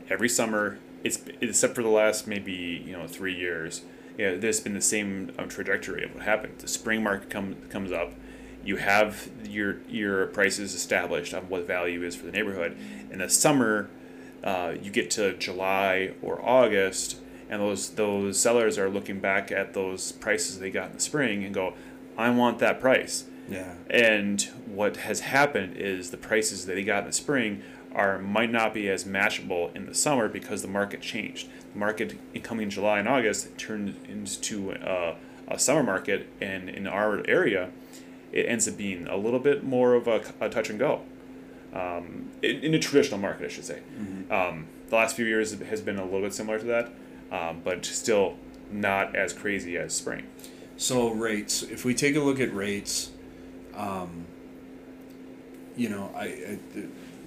every 0.10 0.30
summer, 0.30 0.77
it's 1.04 1.20
except 1.42 1.75
for 1.75 1.84
the 1.84 1.89
last 1.89 2.27
maybe 2.27 2.84
you 2.86 2.94
know 2.94 3.08
three 3.08 3.36
years, 3.36 3.82
yeah, 4.17 4.36
there's 4.36 4.60
been 4.60 4.74
the 4.74 4.81
same 4.81 5.31
um, 5.38 5.50
trajectory 5.50 6.03
of 6.03 6.13
what 6.13 6.24
happened. 6.24 6.60
The 6.60 6.67
spring 6.67 7.03
market 7.03 7.29
comes 7.29 7.55
comes 7.69 7.91
up, 7.91 8.13
you 8.65 8.77
have 8.77 9.29
your 9.43 9.77
your 9.88 10.27
prices 10.27 10.74
established 10.74 11.34
on 11.34 11.43
what 11.50 11.67
value 11.67 12.03
is 12.03 12.15
for 12.15 12.25
the 12.25 12.31
neighborhood. 12.31 12.75
In 13.12 13.19
the 13.19 13.29
summer, 13.29 13.89
uh, 14.43 14.74
you 14.81 14.91
get 14.91 15.12
to 15.12 15.38
July 15.38 16.13
or 16.22 16.41
August, 16.43 17.17
and 17.50 17.62
those 17.62 17.91
those 17.91 18.39
sellers 18.39 18.77
are 18.77 18.89
looking 18.89 19.19
back 19.19 19.51
at 19.51 19.74
those 19.74 20.12
prices 20.12 20.60
they 20.60 20.72
got 20.72 20.88
in 20.88 20.93
the 20.95 21.01
spring 21.01 21.43
and 21.43 21.53
go, 21.53 21.75
I 22.17 22.29
want 22.31 22.60
that 22.60 22.79
price. 22.79 23.25
yeah 23.50 23.75
And 23.89 24.41
what 24.65 24.98
has 24.98 25.19
happened 25.19 25.77
is 25.77 26.10
the 26.10 26.17
prices 26.17 26.65
that 26.65 26.74
they 26.74 26.84
got 26.84 27.00
in 27.00 27.07
the 27.07 27.13
spring 27.13 27.62
are 27.96 28.20
might 28.20 28.52
not 28.52 28.74
be 28.74 28.90
as 28.90 29.06
matchable 29.06 29.74
in 29.75 29.86
the 29.86 29.94
summer 29.94 30.28
because 30.28 30.62
the 30.62 30.68
market 30.68 31.02
changed. 31.02 31.48
The 31.74 31.80
market 31.80 32.20
in 32.34 32.42
coming 32.42 32.70
July 32.70 33.00
and 33.00 33.08
August 33.08 33.58
turned 33.58 33.96
into 34.08 34.72
a, 34.72 35.16
a 35.48 35.58
summer 35.58 35.82
market, 35.84 36.28
and 36.42 36.70
in 36.70 36.86
our 36.88 37.25
area, 37.28 37.72
it 38.32 38.46
ends 38.48 38.68
up 38.68 38.78
being 38.78 39.08
a 39.08 39.18
little 39.18 39.40
bit 39.40 39.64
more 39.64 39.94
of 39.94 40.08
a, 40.08 40.22
a 40.40 40.50
touch 40.50 40.70
and 40.70 40.78
go. 40.78 41.02
Um, 41.74 42.32
in, 42.42 42.58
in 42.62 42.74
a 42.74 42.80
traditional 42.80 43.20
market, 43.20 43.46
I 43.46 43.50
should 43.50 43.66
say. 43.66 43.80
Um, 44.32 44.68
the 44.90 44.96
last 44.96 45.16
few 45.16 45.25
years 45.25 45.58
has 45.60 45.82
been 45.82 45.98
a 45.98 46.04
little 46.04 46.22
bit 46.22 46.34
similar 46.34 46.60
to 46.60 46.66
that, 46.66 46.92
um, 47.32 47.62
but 47.64 47.86
still 47.86 48.38
not 48.72 49.16
as 49.16 49.34
crazy 49.34 49.78
as 49.78 49.94
spring. 49.94 50.28
So 50.78 51.10
rates, 51.10 51.64
if 51.64 51.86
we 51.86 51.94
take 51.96 52.16
a 52.16 52.20
look 52.20 52.40
at 52.40 52.54
rates, 52.54 53.12
Um, 53.75 54.25
you 55.75 55.90
know, 55.90 56.10
I, 56.16 56.24
I 56.24 56.60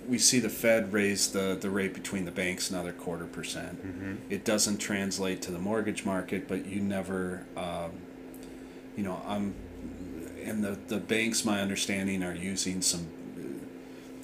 we 0.09 0.19
see 0.19 0.39
the 0.41 0.49
Fed 0.49 0.93
raise 0.93 1.33
the, 1.33 1.57
the 1.61 1.69
rate 1.71 1.93
between 1.95 2.25
the 2.25 2.31
banks 2.31 2.71
another 2.71 2.93
quarter 2.93 3.27
percent. 3.27 3.87
Mm-hmm. 3.87 4.15
It 4.31 4.45
doesn't 4.45 4.79
translate 4.79 5.43
to 5.43 5.51
the 5.51 5.59
mortgage 5.59 6.05
market, 6.07 6.49
but 6.49 6.65
you 6.67 6.81
never, 6.81 7.45
um, 7.57 7.93
you 8.97 9.05
know, 9.05 9.21
I'm, 9.27 9.55
and 10.43 10.65
the, 10.65 10.79
the 10.89 10.97
banks, 10.97 11.45
my 11.45 11.61
understanding, 11.61 12.23
are 12.23 12.35
using 12.35 12.81
some. 12.83 13.07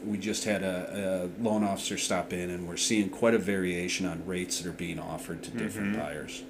We 0.04 0.18
just 0.18 0.44
had 0.44 0.62
a, 0.62 1.30
a 1.38 1.42
loan 1.42 1.64
officer 1.64 1.96
stop 1.98 2.32
in, 2.32 2.50
and 2.50 2.66
we're 2.68 2.76
seeing 2.76 3.08
quite 3.08 3.34
a 3.34 3.38
variation 3.38 4.04
on 4.06 4.24
rates 4.26 4.60
that 4.60 4.68
are 4.68 4.72
being 4.72 4.98
offered 4.98 5.42
to 5.44 5.50
different 5.50 5.94
Mhm. 5.96 6.00
buyers. 6.00 6.42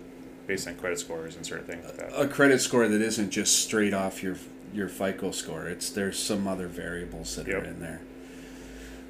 based 0.46 0.68
on 0.68 0.74
credit 0.76 0.98
scores 0.98 1.36
and 1.36 1.46
certain 1.46 1.64
things 1.64 1.84
like 1.86 1.96
that. 1.96 2.20
A 2.20 2.28
credit 2.28 2.60
score 2.60 2.86
that 2.86 3.00
isn't 3.00 3.30
just 3.30 3.56
straight 3.64 3.94
off 3.94 4.22
your 4.22 4.36
your 4.74 4.88
FICO 4.88 5.30
score. 5.30 5.66
It's 5.68 5.88
there's 5.88 6.18
some 6.18 6.46
other 6.46 6.66
variables 6.66 7.34
that 7.36 7.48
are 7.48 7.64
in 7.64 7.80
there. 7.80 8.00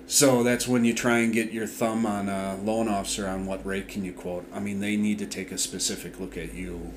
So 0.06 0.42
that's 0.42 0.68
when 0.68 0.84
you 0.84 0.92
try 0.92 1.18
and 1.18 1.32
get 1.32 1.52
your 1.52 1.66
thumb 1.66 2.04
on 2.04 2.28
a 2.28 2.56
loan 2.56 2.88
officer 2.88 3.26
on 3.26 3.46
what 3.46 3.64
rate 3.64 3.88
can 3.88 4.04
you 4.04 4.12
quote. 4.12 4.46
I 4.52 4.61
mean, 4.61 4.80
they 4.80 4.96
need 4.96 5.18
to 5.20 5.26
take 5.26 5.50
a 5.50 5.58
specific 5.58 6.20
look 6.20 6.37
at 6.37 6.54
you 6.54 6.92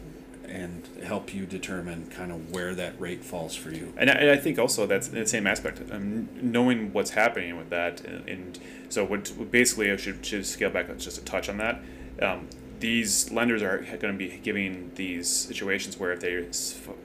and 0.45 0.87
help 1.03 1.33
you 1.33 1.45
determine 1.45 2.07
kind 2.09 2.31
of 2.31 2.51
where 2.51 2.73
that 2.75 2.99
rate 2.99 3.23
falls 3.23 3.55
for 3.55 3.69
you. 3.71 3.93
And 3.97 4.09
I, 4.09 4.13
and 4.13 4.31
I 4.31 4.37
think 4.37 4.59
also 4.59 4.85
that's 4.85 5.09
the 5.09 5.25
same 5.25 5.47
aspect. 5.47 5.81
Um, 5.91 6.29
knowing 6.41 6.93
what's 6.93 7.11
happening 7.11 7.57
with 7.57 7.69
that, 7.69 8.01
and, 8.01 8.27
and 8.27 8.59
so 8.89 9.05
what 9.05 9.51
basically 9.51 9.91
I 9.91 9.97
should 9.97 10.25
should 10.25 10.45
scale 10.45 10.69
back 10.69 10.95
just 10.97 11.17
a 11.17 11.23
touch 11.23 11.49
on 11.49 11.57
that. 11.57 11.81
Um, 12.21 12.47
these 12.79 13.31
lenders 13.31 13.61
are 13.63 13.79
going 13.79 14.13
to 14.13 14.13
be 14.13 14.37
giving 14.37 14.91
these 14.95 15.29
situations 15.29 15.97
where 15.97 16.13
if 16.13 16.19
they 16.19 16.45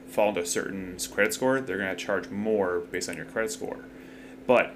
fall 0.07 0.29
into 0.29 0.41
a 0.41 0.45
certain 0.45 0.97
credit 1.11 1.33
score, 1.33 1.59
they're 1.59 1.77
going 1.77 1.95
to 1.95 1.95
charge 1.95 2.29
more 2.29 2.79
based 2.91 3.09
on 3.09 3.17
your 3.17 3.25
credit 3.25 3.51
score. 3.51 3.85
But 4.45 4.75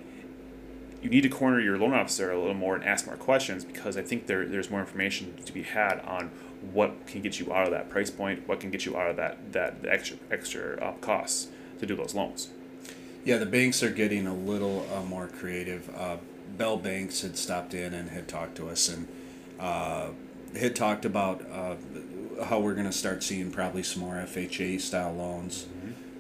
you 1.02 1.10
need 1.10 1.22
to 1.22 1.30
corner 1.30 1.60
your 1.60 1.78
loan 1.78 1.94
officer 1.94 2.32
a 2.32 2.38
little 2.40 2.54
more 2.54 2.76
and 2.76 2.84
ask 2.84 3.06
more 3.06 3.16
questions 3.16 3.64
because 3.64 3.98
I 3.98 4.02
think 4.02 4.28
there 4.28 4.46
there's 4.46 4.70
more 4.70 4.80
information 4.80 5.36
to 5.46 5.54
be 5.54 5.64
had 5.64 6.00
on 6.02 6.32
what 6.74 7.06
can 7.06 7.22
get 7.22 7.40
you 7.40 7.54
out 7.54 7.66
of 7.66 7.72
that 7.72 7.90
price 7.90 8.10
point, 8.10 8.48
what 8.48 8.60
can 8.60 8.72
get 8.72 8.86
you 8.86 8.98
out 8.98 9.10
of 9.10 9.16
that 9.18 9.54
that 9.54 9.76
extra 9.88 10.18
extra 10.32 10.78
uh, 10.84 10.94
costs 10.94 11.48
to 11.80 11.86
do 11.86 11.96
those 11.96 12.16
loans. 12.16 12.50
Yeah, 13.24 13.38
the 13.38 13.46
banks 13.46 13.84
are 13.84 13.90
getting 13.90 14.26
a 14.26 14.34
little 14.34 14.88
uh, 14.94 15.04
more 15.04 15.28
creative. 15.28 15.94
Uh, 15.96 16.18
Bell 16.58 16.78
Banks 16.78 17.22
had 17.22 17.38
stopped 17.38 17.74
in 17.74 17.94
and 17.94 18.10
had 18.10 18.28
talked 18.28 18.56
to 18.56 18.70
us 18.70 18.88
and 18.90 19.08
uh, 19.60 20.10
had 20.58 20.76
talked 20.76 21.06
about 21.06 21.46
uh, 21.52 21.76
how 22.46 22.60
we're 22.60 22.74
going 22.74 22.86
to 22.86 22.92
start 22.92 23.24
seeing 23.24 23.52
probably 23.52 23.84
some 23.84 24.02
more 24.02 24.16
FHA 24.16 24.80
style 24.80 25.14
loans, 25.14 25.68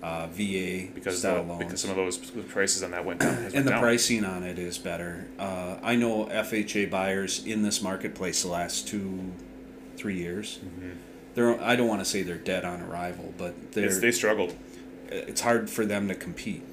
uh, 0.03 0.27
VA 0.27 0.87
because 0.93 1.19
style 1.19 1.43
the, 1.43 1.49
loans. 1.49 1.63
because 1.65 1.81
some 1.81 1.89
of 1.91 1.95
those 1.97 2.17
prices 2.17 2.83
on 2.83 2.91
that 2.91 3.03
went 3.05 3.19
down. 3.19 3.33
has 3.35 3.43
went 3.43 3.55
and 3.55 3.65
the 3.67 3.71
down. 3.71 3.81
pricing 3.81 4.23
on 4.25 4.43
it 4.43 4.59
is 4.59 4.77
better. 4.77 5.27
Uh, 5.39 5.77
I 5.81 5.95
know 5.95 6.25
FHA 6.25 6.89
buyers 6.89 7.45
in 7.45 7.63
this 7.63 7.81
marketplace 7.81 8.41
the 8.43 8.49
last 8.49 8.87
two, 8.87 9.31
three 9.95 10.17
years. 10.17 10.59
They're 11.35 11.61
I 11.61 11.75
don't 11.75 11.87
want 11.87 12.01
to 12.01 12.05
say 12.05 12.23
they're 12.23 12.35
dead 12.37 12.65
on 12.65 12.81
arrival, 12.81 13.33
but 13.37 13.71
they're 13.73 13.85
It's, 13.85 13.99
they 13.99 14.11
struggled. 14.11 14.55
it's 15.09 15.41
hard 15.41 15.69
for 15.69 15.85
them 15.85 16.07
to 16.07 16.15
compete. 16.15 16.63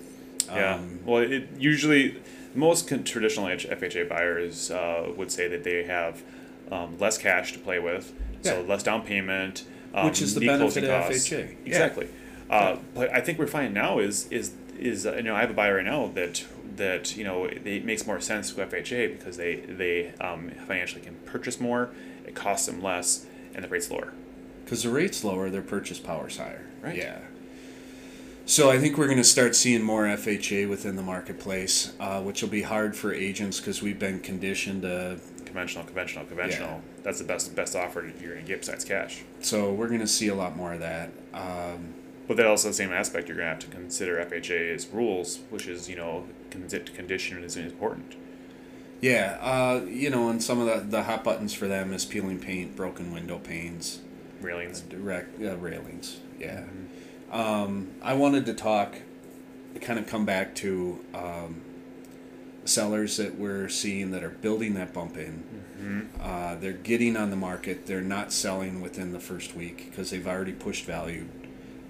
Yeah. 0.47 0.77
Um, 0.77 1.01
well, 1.05 1.23
it 1.23 1.49
usually 1.59 2.23
most 2.55 2.89
con- 2.89 3.05
traditional 3.05 3.47
FHA 3.47 4.09
buyers 4.09 4.71
uh, 4.71 5.13
would 5.17 5.31
say 5.33 5.49
that 5.49 5.65
they 5.65 5.85
have 5.85 6.23
um, 6.71 6.99
less 6.99 7.19
cash 7.19 7.53
to 7.53 7.59
play 7.59 7.79
with, 7.79 8.13
so 8.43 8.63
less 8.63 8.83
down 8.83 9.03
payment, 9.03 9.65
um, 9.95 10.07
Which 10.07 10.23
is 10.23 10.35
the 10.35 10.47
benefit 10.47 10.85
of 10.85 10.91
costs. 11.09 11.29
FHA. 11.29 11.57
Yeah. 11.65 11.89
Uh, 12.51 12.77
but 12.95 13.11
I 13.11 13.21
think 13.21 13.39
we're 13.39 13.47
finding 13.47 13.73
now 13.73 13.99
is 13.99 14.29
is 14.31 14.53
is 14.79 15.07
uh, 15.07 15.17
you 15.17 15.23
know 15.23 15.35
I 15.35 15.41
have 15.41 15.51
a 15.51 15.55
buyer 15.55 15.77
right 15.77 15.85
now 15.85 16.09
that 16.15 16.45
that 16.77 17.17
you 17.17 17.25
know 17.25 17.45
it, 17.45 17.67
it 17.67 17.85
makes 17.85 18.07
more 18.07 18.21
sense 18.21 18.53
to 18.53 18.67
FHA 18.67 19.19
because 19.19 19.37
they 19.37 19.57
they 19.57 20.13
um, 20.21 20.51
financially 20.67 21.03
can 21.03 21.15
purchase 21.25 21.61
more, 21.61 21.91
it 22.27 22.35
costs 22.35 22.67
them 22.67 22.83
less, 22.83 23.27
and 23.55 23.65
the 23.65 23.69
rate's 23.69 23.91
lower. 23.91 24.13
Because 24.65 24.83
the 24.83 24.91
rate's 24.91 25.25
lower, 25.25 25.51
their 25.51 25.63
purchase 25.63 25.99
power's 25.99 26.39
higher. 26.39 26.67
Right. 26.83 26.97
Yeah. 26.97 27.19
So 28.47 28.71
I 28.71 28.79
think 28.79 28.99
we're 28.99 29.07
going 29.07 29.17
to 29.19 29.25
start 29.25 29.57
seeing 29.57 29.83
more 29.83 30.05
FHA 30.05 30.69
within 30.69 30.97
the 30.97 31.03
marketplace, 31.03 31.95
uh, 31.99 32.21
which 32.21 32.43
will 32.43 32.51
be 32.51 32.61
hard 32.61 32.95
for 32.95 33.13
agents 33.15 33.59
because 33.59 33.81
we've 33.81 33.99
been 33.99 34.21
conditioned 34.21 34.83
to. 34.83 35.19
Conventional, 35.47 35.85
conventional, 35.85 36.27
conventional. 36.27 36.83
That's 37.03 37.19
the 37.19 37.25
best 37.25 37.55
best 37.55 37.77
offer 37.77 38.03
you're 38.21 38.33
going 38.33 38.45
to 38.45 38.49
get 38.49 38.61
besides 38.61 38.85
cash. 38.85 39.23
So 39.41 39.73
we're 39.73 39.89
going 39.89 40.01
to 40.01 40.07
see 40.07 40.29
a 40.29 40.35
lot 40.35 40.57
more 40.57 40.75
of 40.75 40.81
that. 40.81 41.11
Um, 41.33 41.95
But 42.27 42.37
then 42.39 42.47
also 42.47 42.69
the 42.69 42.75
same 42.75 42.93
aspect, 42.93 43.29
you're 43.29 43.37
gonna 43.37 43.51
have 43.51 43.59
to 43.61 43.67
consider 43.67 44.17
FHA's 44.25 44.87
rules, 44.89 45.41
which 45.51 45.67
is 45.67 45.89
you 45.89 45.97
know 45.97 46.25
con- 46.51 46.69
condition 46.95 47.43
is 47.45 47.57
important. 47.57 48.15
yeah, 49.01 49.37
uh, 49.43 49.85
you 49.87 50.09
know, 50.11 50.31
and 50.31 50.43
some 50.43 50.59
of 50.61 50.67
the, 50.67 50.97
the 50.99 51.03
hot 51.05 51.23
buttons 51.25 51.53
for 51.53 51.67
them 51.69 51.93
is 51.93 52.05
peeling 52.07 52.39
paint, 52.39 52.75
broken 52.77 53.13
window 53.13 53.39
panes, 53.39 54.01
Railings. 54.41 54.81
direct 54.81 55.43
uh, 55.43 55.57
railings. 55.59 56.21
Yeah. 56.39 56.65
Um, 57.31 57.93
I 58.03 58.15
wanted 58.15 58.47
to 58.47 58.55
talk, 58.55 58.95
kind 59.81 59.99
of 59.99 60.07
come 60.07 60.25
back 60.25 60.55
to 60.57 61.05
um, 61.15 61.61
sellers 62.65 63.17
that 63.19 63.39
we're 63.39 63.69
seeing 63.69 64.11
that 64.13 64.23
are 64.25 64.31
building 64.31 64.75
that 64.75 64.93
bump 64.95 65.17
in. 65.19 66.11
Uh, 66.21 66.55
they're 66.57 66.73
getting 66.73 67.15
on 67.17 67.29
the 67.29 67.37
market. 67.37 67.85
They're 67.87 68.01
not 68.01 68.33
selling 68.33 68.81
within 68.81 69.13
the 69.13 69.21
first 69.21 69.55
week 69.55 69.91
because 69.91 70.11
they've 70.11 70.27
already 70.27 70.53
pushed 70.53 70.87
value. 70.87 71.27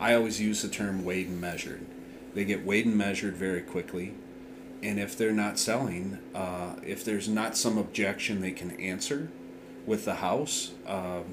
I 0.04 0.12
always 0.12 0.38
use 0.38 0.61
the 0.61 0.68
term 0.68 1.02
weighed 1.02 1.28
and 1.28 1.40
measured. 1.40 1.87
They 2.34 2.44
get 2.44 2.62
weighed 2.62 2.84
and 2.84 2.94
measured 2.94 3.37
very 3.37 3.62
quickly. 3.62 4.12
And 4.82 5.00
if 5.00 5.16
they're 5.16 5.32
not 5.32 5.58
selling, 5.58 6.18
uh, 6.34 6.75
if 6.84 7.06
there's 7.06 7.26
not 7.26 7.56
some 7.56 7.78
objection 7.78 8.42
they 8.42 8.50
can 8.50 8.78
answer 8.78 9.30
with 9.87 10.04
the 10.04 10.16
house, 10.16 10.73
um, 10.87 11.32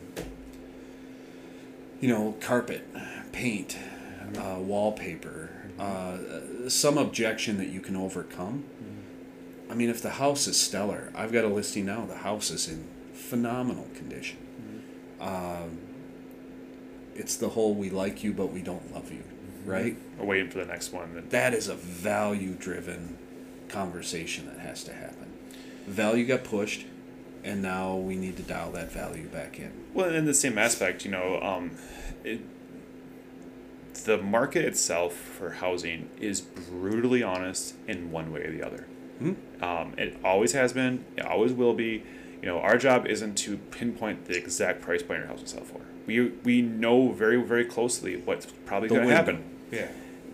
you 1.99 2.07
know, 2.07 2.37
carpet, 2.39 2.87
paint, 3.33 3.77
uh, 4.37 4.55
wallpaper, 4.59 5.49
uh, 5.77 6.69
some 6.69 6.97
objection 6.97 7.57
that 7.57 7.67
you 7.67 7.81
can 7.81 7.97
overcome. 7.97 8.63
I 9.69 9.75
mean, 9.75 9.89
if 9.89 10.01
the 10.01 10.11
house 10.11 10.47
is 10.47 10.57
stellar, 10.57 11.11
I've 11.13 11.33
got 11.33 11.43
a 11.43 11.49
listing 11.49 11.85
now. 11.85 12.05
The 12.05 12.19
house 12.19 12.49
is 12.49 12.69
in 12.69 12.87
phenomenal 13.13 13.89
condition. 13.95 14.37
Um, 15.19 15.90
it's 17.15 17.35
the 17.35 17.49
whole 17.49 17.73
"we 17.73 17.89
like 17.89 18.23
you, 18.23 18.33
but 18.33 18.47
we 18.51 18.61
don't 18.61 18.93
love 18.93 19.11
you," 19.11 19.23
right? 19.65 19.95
Or 20.19 20.25
waiting 20.25 20.49
for 20.49 20.59
the 20.59 20.65
next 20.65 20.91
one. 20.91 21.13
That, 21.15 21.29
That 21.31 21.53
is 21.53 21.67
a 21.67 21.75
value-driven 21.75 23.17
conversation 23.69 24.45
that 24.47 24.59
has 24.59 24.83
to 24.85 24.93
happen. 24.93 25.31
Value 25.87 26.25
got 26.25 26.43
pushed, 26.43 26.85
and 27.43 27.61
now 27.61 27.95
we 27.95 28.15
need 28.15 28.37
to 28.37 28.43
dial 28.43 28.71
that 28.73 28.91
value 28.91 29.27
back 29.27 29.59
in. 29.59 29.71
well, 29.93 30.13
in 30.13 30.25
the 30.25 30.33
same 30.33 30.57
aspect, 30.57 31.05
you 31.05 31.11
know, 31.11 31.39
um, 31.41 31.71
it, 32.23 32.41
the 34.05 34.17
market 34.17 34.65
itself 34.65 35.13
for 35.13 35.51
housing 35.51 36.09
is 36.19 36.41
brutally 36.41 37.21
honest 37.23 37.75
in 37.87 38.11
one 38.11 38.31
way 38.31 38.41
or 38.41 38.51
the 38.51 38.65
other. 38.65 38.85
Hmm? 39.19 39.33
Um, 39.61 39.93
it 39.97 40.17
always 40.23 40.53
has 40.53 40.73
been. 40.73 41.05
It 41.17 41.25
always 41.25 41.53
will 41.53 41.73
be. 41.73 42.03
You 42.41 42.47
know, 42.47 42.59
our 42.59 42.77
job 42.77 43.05
isn't 43.05 43.35
to 43.39 43.57
pinpoint 43.57 44.25
the 44.25 44.35
exact 44.35 44.81
price 44.81 45.03
point 45.03 45.19
your 45.19 45.27
house 45.27 45.39
will 45.39 45.47
sell 45.47 45.63
for. 45.63 45.81
We 46.07 46.29
we 46.43 46.61
know 46.61 47.11
very 47.11 47.41
very 47.41 47.65
closely 47.65 48.17
what's 48.17 48.47
probably 48.65 48.89
going 48.89 49.07
to 49.07 49.15
happen. 49.15 49.43
Yeah. 49.71 49.89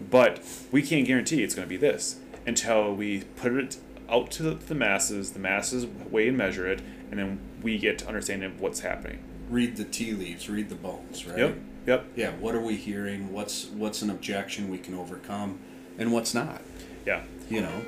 But 0.09 0.41
we 0.71 0.81
can't 0.81 1.05
guarantee 1.05 1.43
it's 1.43 1.55
going 1.55 1.67
to 1.67 1.69
be 1.69 1.77
this 1.77 2.19
until 2.45 2.93
we 2.93 3.23
put 3.35 3.53
it 3.53 3.77
out 4.09 4.31
to 4.31 4.43
the, 4.43 4.75
masses. 4.75 5.33
The 5.33 5.39
masses 5.39 5.85
weigh 5.85 6.29
and 6.29 6.37
measure 6.37 6.67
it, 6.67 6.81
and 7.09 7.19
then 7.19 7.39
we 7.61 7.77
get 7.77 7.97
to 7.99 8.07
understanding 8.07 8.51
of 8.51 8.61
what's 8.61 8.81
happening. 8.81 9.19
Read 9.49 9.75
the 9.75 9.83
tea 9.83 10.13
leaves. 10.13 10.49
Read 10.49 10.69
the 10.69 10.75
bones. 10.75 11.25
Right. 11.25 11.39
Yep. 11.39 11.57
Yep. 11.87 12.05
Yeah. 12.15 12.31
What 12.31 12.55
are 12.55 12.61
we 12.61 12.75
hearing? 12.75 13.33
What's 13.33 13.65
what's 13.67 14.01
an 14.01 14.09
objection 14.09 14.69
we 14.69 14.77
can 14.77 14.93
overcome, 14.93 15.59
and 15.97 16.11
what's 16.11 16.33
not? 16.33 16.61
Yeah. 17.05 17.23
You 17.49 17.61
know. 17.61 17.81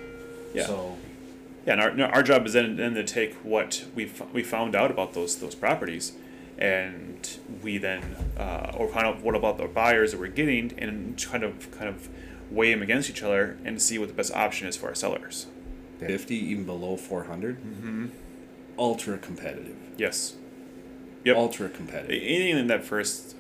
Yeah. 0.53 0.65
So 0.65 0.97
Yeah. 1.65 1.73
And 1.73 1.81
our, 1.81 1.91
no, 1.93 2.05
our 2.05 2.23
job 2.23 2.45
is 2.45 2.53
then, 2.53 2.77
then 2.77 2.93
to 2.95 3.03
take 3.03 3.35
what 3.43 3.85
we 3.95 4.05
f- 4.05 4.31
we 4.33 4.43
found 4.43 4.75
out 4.75 4.89
about 4.91 5.13
those 5.13 5.37
those 5.39 5.55
properties, 5.55 6.13
and 6.57 7.37
we 7.61 7.77
then 7.77 8.15
uh, 8.37 8.71
or 8.75 8.87
find 8.87 9.05
out 9.05 9.21
what 9.21 9.35
about 9.35 9.57
the 9.57 9.67
buyers 9.67 10.11
that 10.11 10.19
we're 10.19 10.27
getting, 10.27 10.73
and 10.77 11.21
kind 11.21 11.43
of 11.43 11.69
kind 11.71 11.87
of 11.89 12.09
weigh 12.51 12.71
them 12.73 12.81
against 12.81 13.09
each 13.09 13.21
other 13.21 13.57
and 13.63 13.81
see 13.81 13.97
what 13.99 14.07
the 14.07 14.13
best 14.13 14.33
option 14.33 14.67
is 14.67 14.75
for 14.77 14.87
our 14.87 14.95
sellers. 14.95 15.47
fifty, 15.99 16.35
even 16.35 16.63
below 16.65 16.95
four 16.97 17.25
Mm-hmm. 17.25 18.07
ultra 18.77 19.17
competitive. 19.17 19.75
Yes. 19.97 20.35
Yep. 21.25 21.35
Ultra 21.35 21.69
competitive. 21.69 22.21
anything 22.23 22.57
in 22.57 22.67
that 22.67 22.83
first 22.85 23.35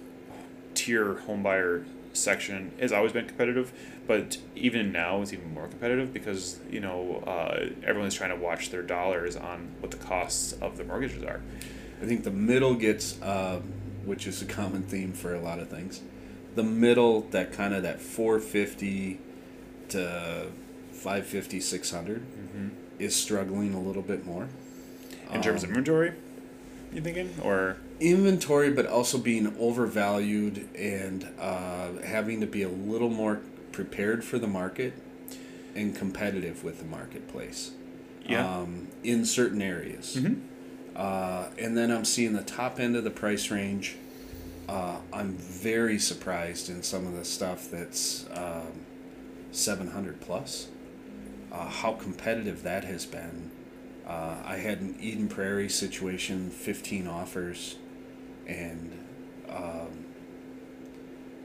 tier 0.75 1.15
home 1.19 1.41
buyer 1.41 1.85
section 2.13 2.71
has 2.79 2.91
always 2.91 3.11
been 3.11 3.25
competitive, 3.25 3.71
but 4.07 4.37
even 4.55 4.91
now 4.91 5.21
it's 5.21 5.33
even 5.33 5.53
more 5.53 5.67
competitive 5.67 6.13
because 6.13 6.59
you 6.69 6.79
know 6.79 7.23
uh, 7.27 7.67
everyone's 7.83 8.15
trying 8.15 8.31
to 8.31 8.35
watch 8.35 8.69
their 8.71 8.81
dollars 8.81 9.35
on 9.35 9.69
what 9.79 9.91
the 9.91 9.97
costs 9.97 10.53
of 10.53 10.77
the 10.77 10.83
mortgages 10.83 11.23
are. 11.23 11.41
I 12.01 12.05
think 12.05 12.23
the 12.23 12.31
middle 12.31 12.75
gets, 12.75 13.21
uh, 13.21 13.61
which 14.05 14.25
is 14.27 14.41
a 14.41 14.45
common 14.45 14.83
theme 14.83 15.13
for 15.13 15.33
a 15.35 15.39
lot 15.41 15.59
of 15.59 15.69
things. 15.69 16.01
The 16.55 16.63
middle, 16.63 17.21
that 17.31 17.51
kind 17.53 17.73
of 17.73 17.83
that 17.83 18.01
450 18.01 19.19
to 19.89 20.47
550, 20.91 21.59
600 21.59 22.23
is 22.99 23.15
struggling 23.15 23.73
a 23.73 23.79
little 23.79 24.01
bit 24.01 24.25
more. 24.25 24.47
In 25.31 25.41
terms 25.41 25.63
of 25.63 25.69
Um, 25.69 25.75
inventory, 25.77 26.13
you 26.93 27.01
thinking 27.01 27.33
or 27.43 27.77
inventory, 27.99 28.71
but 28.71 28.85
also 28.85 29.17
being 29.17 29.55
overvalued 29.59 30.67
and 30.75 31.27
uh, 31.39 32.01
having 32.03 32.41
to 32.41 32.47
be 32.47 32.63
a 32.63 32.69
little 32.69 33.09
more 33.09 33.41
prepared 33.71 34.23
for 34.23 34.39
the 34.39 34.47
market 34.47 34.93
and 35.75 35.95
competitive 35.95 36.63
with 36.63 36.79
the 36.79 36.85
marketplace. 36.85 37.71
Yeah. 38.25 38.45
Um, 38.59 38.89
in 39.03 39.25
certain 39.25 39.61
areas. 39.61 40.15
Mhm. 40.17 40.41
Uh, 40.95 41.45
and 41.57 41.77
then 41.77 41.89
I'm 41.91 42.05
seeing 42.05 42.33
the 42.33 42.43
top 42.43 42.79
end 42.79 42.95
of 42.95 43.03
the 43.03 43.09
price 43.09 43.49
range. 43.49 43.95
Uh, 44.67 44.97
I'm 45.11 45.33
very 45.37 45.97
surprised 45.97 46.69
in 46.69 46.83
some 46.83 47.07
of 47.07 47.15
the 47.15 47.25
stuff 47.25 47.71
that's 47.71 48.25
um, 48.35 48.85
700 49.51 50.21
plus. 50.21 50.67
Uh, 51.51 51.67
how 51.67 51.93
competitive 51.93 52.61
that 52.61 52.83
has 52.83 53.05
been. 53.07 53.49
Uh, 54.05 54.35
I 54.45 54.57
had 54.57 54.81
an 54.81 54.95
Eden 54.99 55.27
Prairie 55.27 55.69
situation, 55.69 56.51
15 56.51 57.07
offers, 57.07 57.77
and 58.49 58.91
um, 59.47 60.05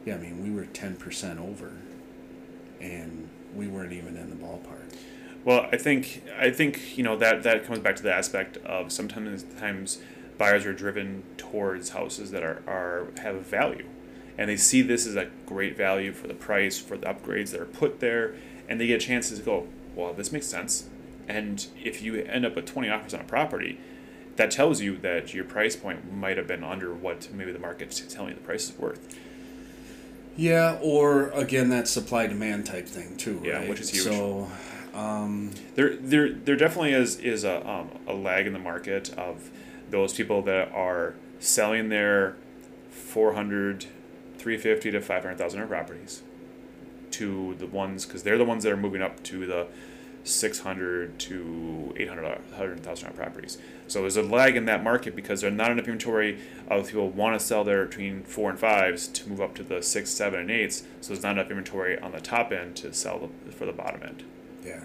yeah, 0.05 0.15
I 0.15 0.19
mean, 0.19 0.43
we 0.43 0.51
were 0.51 0.67
10% 0.67 1.39
over, 1.39 1.73
and 2.81 3.29
we 3.55 3.69
weren't 3.69 3.93
even 3.93 4.17
in 4.17 4.31
the 4.31 4.37
ballpark. 4.37 4.95
Well, 5.45 5.69
I 5.71 5.77
think 5.77 6.23
I 6.39 6.51
think 6.51 6.97
you 6.97 7.05
know 7.05 7.17
that 7.17 7.43
that 7.43 7.67
comes 7.67 7.79
back 7.79 7.97
to 7.97 8.03
the 8.03 8.13
aspect 8.13 8.57
of 8.59 8.91
sometimes 8.91 9.45
times 9.61 9.99
buyers 10.39 10.65
are 10.65 10.73
driven 10.73 11.23
towards 11.37 11.91
houses 11.91 12.31
that 12.31 12.43
are, 12.43 12.63
are 12.67 13.09
have 13.21 13.43
value, 13.43 13.87
and 14.39 14.49
they 14.49 14.57
see 14.57 14.81
this 14.81 15.07
as 15.07 15.17
a 15.17 15.29
great 15.45 15.77
value 15.77 16.15
for 16.15 16.29
the 16.29 16.35
price 16.35 16.79
for 16.79 16.97
the 16.97 17.07
upgrades 17.07 17.51
that 17.51 17.61
are 17.61 17.67
put 17.67 18.01
there, 18.01 18.35
and 18.71 18.81
they 18.81 18.87
get 18.87 19.03
chances 19.03 19.39
to 19.39 19.45
go, 19.45 19.69
well, 19.95 20.15
this 20.15 20.33
makes 20.33 20.47
sense, 20.47 20.89
and 21.29 21.67
if 21.83 22.01
you 22.01 22.17
end 22.23 22.47
up 22.47 22.57
with 22.57 22.65
twenty 22.65 22.89
offers 22.89 23.13
on 23.13 23.21
a 23.21 23.25
property, 23.25 23.79
that 24.37 24.51
tells 24.51 24.81
you 24.81 24.97
that 24.99 25.33
your 25.33 25.45
price 25.45 25.77
point 25.77 26.13
might 26.13 26.37
have 26.37 26.47
been 26.47 26.65
under 26.65 26.93
what 26.93 27.33
maybe 27.33 27.53
the 27.53 27.59
market's 27.59 28.01
telling 28.01 28.31
you 28.31 28.35
the 28.35 28.41
price 28.41 28.69
is 28.71 28.79
worth. 28.79 29.17
Yeah, 30.37 30.79
or 30.83 31.29
again, 31.31 31.69
that 31.71 31.87
supply 31.87 32.27
demand 32.27 32.67
type 32.67 32.89
thing 32.89 33.17
too, 33.17 33.41
Yeah, 33.45 33.59
right? 33.59 33.69
which 33.69 33.81
is 33.81 33.91
huge. 33.91 34.05
So, 34.05 34.49
um, 34.93 35.53
there 35.77 35.95
there 35.97 36.33
there 36.33 36.57
definitely 36.57 36.93
is 36.93 37.19
is 37.21 37.45
a 37.45 37.67
um, 37.69 37.91
a 38.09 38.15
lag 38.15 38.47
in 38.47 38.53
the 38.53 38.59
market 38.59 39.15
of 39.17 39.51
those 39.91 40.13
people 40.13 40.43
that 40.43 40.73
are 40.73 41.15
selling 41.39 41.89
their 41.89 42.37
400 42.91 43.87
350 44.39 44.91
to 44.91 45.01
500,000 45.01 45.69
properties 45.69 46.23
to 47.13 47.55
the 47.59 47.67
ones 47.67 48.05
cuz 48.05 48.23
they're 48.25 48.37
the 48.39 48.45
ones 48.45 48.65
that 48.65 48.73
are 48.73 48.77
moving 48.77 49.01
up 49.01 49.23
to 49.23 49.47
the 49.47 49.67
600 50.25 51.19
to 51.21 51.95
800 51.97 52.25
100,000 52.25 53.15
properties. 53.15 53.59
So 53.87 54.01
there's 54.01 54.17
a 54.17 54.23
lag 54.23 54.57
in 54.57 54.65
that 54.65 54.83
market 54.83 55.15
because 55.15 55.43
there's 55.43 55.53
not 55.53 55.71
enough 55.71 55.85
inventory 55.87 56.41
of 56.69 56.89
people 56.89 57.11
want 57.11 57.39
to 57.39 57.45
sell 57.45 57.65
their 57.65 57.85
between 57.87 58.25
4 58.25 58.51
and 58.51 58.59
5s 58.59 59.13
to 59.13 59.29
move 59.29 59.41
up 59.41 59.55
to 59.57 59.63
the 59.63 59.83
6, 59.83 60.11
7 60.11 60.41
and 60.41 60.51
8s. 60.51 60.83
So 61.01 61.09
there's 61.09 61.23
not 61.23 61.33
enough 61.33 61.51
inventory 61.51 61.99
on 61.99 62.13
the 62.13 62.21
top 62.21 62.53
end 62.53 62.77
to 62.77 62.93
sell 62.93 63.31
for 63.51 63.67
the 63.67 63.73
bottom 63.73 64.03
end. 64.03 64.25
yeah, 64.65 64.85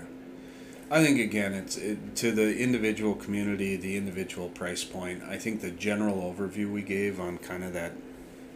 I 0.91 1.03
think 1.03 1.19
again, 1.19 1.53
it's 1.53 1.77
it, 1.77 2.15
to 2.17 2.31
the 2.31 2.58
individual 2.58 3.15
community, 3.15 3.75
the 3.75 3.96
individual 3.96 4.50
price 4.50 4.84
point. 4.84 5.24
I 5.24 5.38
think 5.38 5.62
the 5.62 5.72
general 5.72 6.34
overview 6.34 6.72
we 6.72 6.81
gave 6.81 7.19
on 7.19 7.38
kind 7.38 7.63
of 7.63 7.74
that 7.74 7.93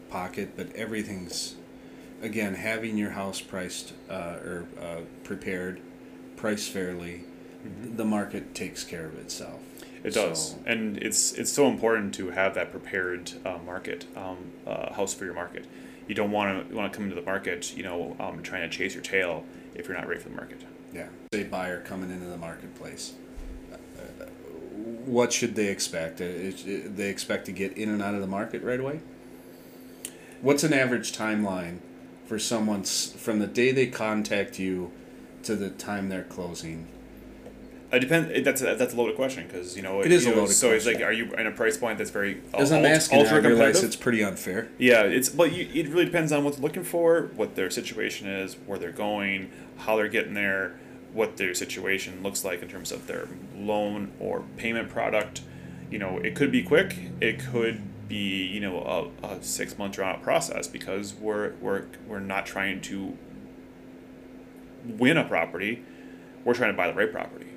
pocket, 0.09 0.57
but 0.57 0.73
everything's 0.75 1.55
again 2.21 2.55
having 2.55 2.97
your 2.97 3.11
house 3.11 3.41
priced 3.41 3.93
uh, 4.09 4.37
or 4.43 4.65
uh, 4.81 5.01
prepared, 5.23 5.81
priced 6.43 6.71
fairly. 6.71 7.21
The 7.95 8.03
market 8.03 8.53
takes 8.53 8.83
care 8.83 9.05
of 9.05 9.17
itself. 9.17 9.61
It 10.03 10.13
does, 10.13 10.49
So- 10.51 10.57
and 10.65 10.97
it's 10.97 11.31
it's 11.31 11.49
so 11.49 11.67
important 11.69 12.13
to 12.15 12.31
have 12.31 12.53
that 12.55 12.69
prepared 12.69 13.31
uh, 13.45 13.59
market 13.65 14.05
um, 14.17 14.51
uh, 14.67 14.91
house 14.93 15.13
for 15.13 15.23
your 15.23 15.33
market. 15.35 15.65
You 16.09 16.15
don't 16.15 16.31
want 16.31 16.67
to 16.69 16.75
want 16.75 16.91
to 16.91 16.95
come 16.97 17.05
into 17.05 17.15
the 17.15 17.25
market, 17.25 17.77
you 17.77 17.83
know, 17.83 18.17
um, 18.19 18.43
trying 18.43 18.69
to 18.69 18.77
chase 18.77 18.93
your 18.93 19.03
tail 19.03 19.45
if 19.73 19.87
you're 19.87 19.95
not 19.95 20.05
ready 20.05 20.19
for 20.19 20.27
the 20.27 20.35
market. 20.35 20.59
Yeah. 20.93 21.07
A 21.33 21.43
buyer 21.45 21.79
coming 21.79 22.11
into 22.11 22.25
the 22.25 22.37
marketplace. 22.37 23.13
uh, 23.71 23.77
What 25.05 25.31
should 25.31 25.55
they 25.55 25.67
expect? 25.67 26.19
Uh, 26.19 26.25
is- 26.25 26.65
uh, 26.65 26.89
They 26.93 27.07
expect 27.09 27.45
to 27.45 27.53
get 27.53 27.71
in 27.77 27.87
and 27.87 28.01
out 28.01 28.15
of 28.15 28.19
the 28.19 28.27
market 28.39 28.61
right 28.63 28.81
away? 28.81 28.99
What's 30.41 30.65
an 30.65 30.73
average 30.73 31.13
timeline 31.13 31.77
for 32.25 32.37
someone 32.37 32.83
from 32.83 33.39
the 33.39 33.47
day 33.47 33.71
they 33.71 33.87
contact 33.87 34.59
you 34.59 34.91
to 35.43 35.55
the 35.55 35.69
time 35.69 36.09
they're 36.09 36.23
closing? 36.23 36.87
It 37.91 37.99
depends. 37.99 38.43
That's 38.43 38.61
a, 38.61 38.75
that's 38.75 38.93
a 38.93 38.97
loaded 38.97 39.15
question 39.15 39.45
because 39.45 39.77
you 39.77 39.83
know 39.83 40.01
It 40.01 40.11
is 40.11 40.25
you 40.25 40.31
a 40.31 40.35
know, 40.35 40.41
loaded 40.41 40.55
So 40.55 40.71
it's 40.71 40.87
like, 40.87 41.01
are 41.01 41.13
you 41.13 41.31
in 41.35 41.45
a 41.45 41.51
price 41.51 41.77
point 41.77 41.99
that's 41.99 42.09
very 42.09 42.41
As 42.53 42.71
I'm 42.71 42.79
ult- 42.79 42.87
asking, 42.87 43.27
I 43.27 43.37
realize 43.37 43.83
it's 43.83 43.95
pretty 43.95 44.23
unfair. 44.23 44.69
Yeah, 44.79 45.03
it's 45.03 45.29
but 45.29 45.53
you, 45.53 45.69
it 45.71 45.89
really 45.89 46.05
depends 46.05 46.31
on 46.31 46.43
what 46.43 46.53
they're 46.53 46.63
looking 46.63 46.83
for, 46.83 47.29
what 47.35 47.55
their 47.55 47.69
situation 47.69 48.27
is, 48.27 48.55
where 48.65 48.79
they're 48.79 48.91
going, 48.91 49.51
how 49.77 49.95
they're 49.95 50.07
getting 50.07 50.33
there, 50.33 50.75
what 51.13 51.37
their 51.37 51.53
situation 51.53 52.23
looks 52.23 52.43
like 52.43 52.63
in 52.63 52.67
terms 52.67 52.91
of 52.91 53.05
their 53.05 53.27
loan 53.55 54.11
or 54.19 54.43
payment 54.57 54.89
product. 54.89 55.41
You 55.91 55.99
know, 55.99 56.17
it 56.17 56.35
could 56.35 56.51
be 56.51 56.63
quick. 56.63 56.95
It 57.21 57.39
could 57.39 57.83
be 58.07 58.45
you 58.47 58.59
know 58.59 59.11
a, 59.23 59.27
a 59.27 59.43
six 59.43 59.77
month 59.77 59.95
drawn 59.95 60.15
out 60.15 60.23
process 60.23 60.67
because 60.67 61.13
we're 61.13 61.53
we're 61.61 61.85
we're 62.07 62.19
not 62.19 62.47
trying 62.47 62.81
to 62.81 63.15
win 64.85 65.17
a 65.17 65.23
property. 65.23 65.83
We're 66.43 66.53
trying 66.53 66.71
to 66.71 66.77
buy 66.77 66.87
the 66.87 66.93
right 66.93 67.11
property. 67.11 67.47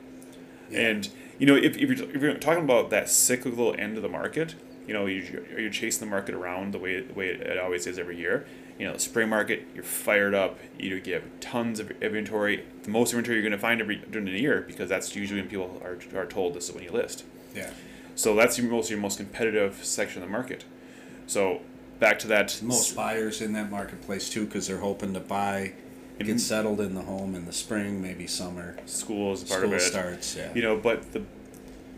And 0.72 1.08
you 1.38 1.46
know, 1.46 1.56
if, 1.56 1.76
if 1.76 1.98
you're 1.98 2.10
if 2.10 2.22
you're 2.22 2.34
talking 2.34 2.64
about 2.64 2.90
that 2.90 3.08
cyclical 3.08 3.74
end 3.78 3.96
of 3.96 4.02
the 4.02 4.08
market, 4.08 4.54
you 4.86 4.94
know, 4.94 5.06
you 5.06 5.46
you're 5.56 5.70
chasing 5.70 6.00
the 6.00 6.10
market 6.10 6.34
around 6.34 6.72
the 6.72 6.78
way 6.78 7.00
the 7.00 7.14
way 7.14 7.28
it 7.28 7.58
always 7.58 7.86
is 7.86 7.98
every 7.98 8.16
year. 8.16 8.46
You 8.78 8.86
know, 8.86 8.92
the 8.92 8.98
spring 8.98 9.30
market, 9.30 9.66
you're 9.74 9.84
fired 9.84 10.34
up. 10.34 10.58
You 10.78 11.00
get 11.00 11.40
tons 11.40 11.80
of 11.80 11.90
inventory, 12.02 12.64
the 12.82 12.90
most 12.90 13.12
inventory 13.12 13.36
you're 13.36 13.42
going 13.42 13.52
to 13.52 13.58
find 13.58 13.80
every 13.80 13.96
during 13.96 14.26
the 14.26 14.38
year 14.38 14.64
because 14.66 14.88
that's 14.88 15.16
usually 15.16 15.40
when 15.40 15.48
people 15.48 15.80
are, 15.82 15.98
are 16.18 16.26
told 16.26 16.54
this 16.54 16.68
is 16.68 16.74
when 16.74 16.84
you 16.84 16.90
list. 16.90 17.24
Yeah. 17.54 17.70
So 18.14 18.34
that's 18.34 18.58
your 18.58 18.70
most 18.70 18.90
your 18.90 18.98
most 18.98 19.18
competitive 19.18 19.84
section 19.84 20.22
of 20.22 20.28
the 20.28 20.32
market. 20.32 20.64
So 21.26 21.62
back 21.98 22.18
to 22.20 22.26
that. 22.28 22.60
Most 22.62 22.94
buyers 22.94 23.40
in 23.40 23.52
that 23.54 23.70
marketplace 23.70 24.30
too, 24.30 24.46
because 24.46 24.66
they're 24.66 24.80
hoping 24.80 25.14
to 25.14 25.20
buy, 25.20 25.72
get 26.24 26.40
settled 26.40 26.80
in 26.80 26.94
the 26.94 27.02
home 27.02 27.34
in 27.34 27.44
the 27.44 27.52
spring, 27.52 28.00
maybe 28.00 28.26
summer. 28.26 28.76
school 28.86 29.32
is 29.32 29.44
part 29.44 29.60
School 29.60 29.74
of 29.74 29.80
it. 29.80 29.82
starts, 29.82 30.36
yeah. 30.36 30.52
You 30.54 30.62
know, 30.62 30.76
but 30.76 31.12
the 31.12 31.22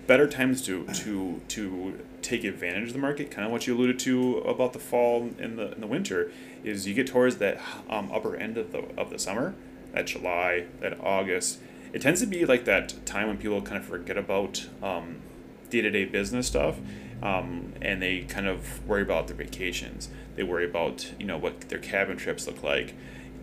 better 0.07 0.27
times 0.27 0.63
to 0.63 0.87
to 0.87 1.41
to 1.49 2.05
take 2.23 2.45
advantage 2.45 2.89
of 2.89 2.93
the 2.95 2.99
market, 2.99 3.31
kind 3.31 3.47
of 3.47 3.53
what 3.53 3.67
you 3.67 3.77
alluded 3.77 3.99
to 4.01 4.39
about 4.39 4.73
the 4.73 4.79
fall 4.79 5.31
and 5.39 5.59
the 5.59 5.73
and 5.73 5.83
the 5.83 5.87
winter, 5.87 6.33
is 6.65 6.87
you 6.87 6.95
get 6.95 7.07
towards 7.07 7.37
that 7.37 7.61
um, 7.89 8.11
upper 8.13 8.35
end 8.37 8.59
of 8.59 8.73
the 8.73 8.85
of 8.97 9.11
the 9.11 9.19
summer, 9.19 9.55
that 9.93 10.07
July, 10.07 10.67
that 10.81 10.99
August. 11.01 11.61
It 11.93 12.03
tends 12.03 12.21
to 12.21 12.27
be 12.27 12.45
like 12.45 12.67
that 12.67 13.07
time 13.07 13.29
when 13.29 13.39
people 13.39 13.63
kind 13.63 13.79
of 13.79 13.85
forget 13.87 14.19
about 14.19 14.69
um, 14.83 15.23
day-to-day 15.71 16.05
business 16.07 16.47
stuff 16.47 16.77
um, 17.23 17.73
and 17.81 18.03
they 18.03 18.21
kind 18.21 18.47
of 18.47 18.87
worry 18.87 19.03
about 19.03 19.27
their 19.27 19.37
vacations 19.37 20.09
they 20.37 20.43
worry 20.43 20.65
about 20.65 21.13
you 21.19 21.27
know 21.27 21.37
what 21.37 21.63
their 21.69 21.79
cabin 21.79 22.17
trips 22.17 22.47
look 22.47 22.63
like 22.63 22.95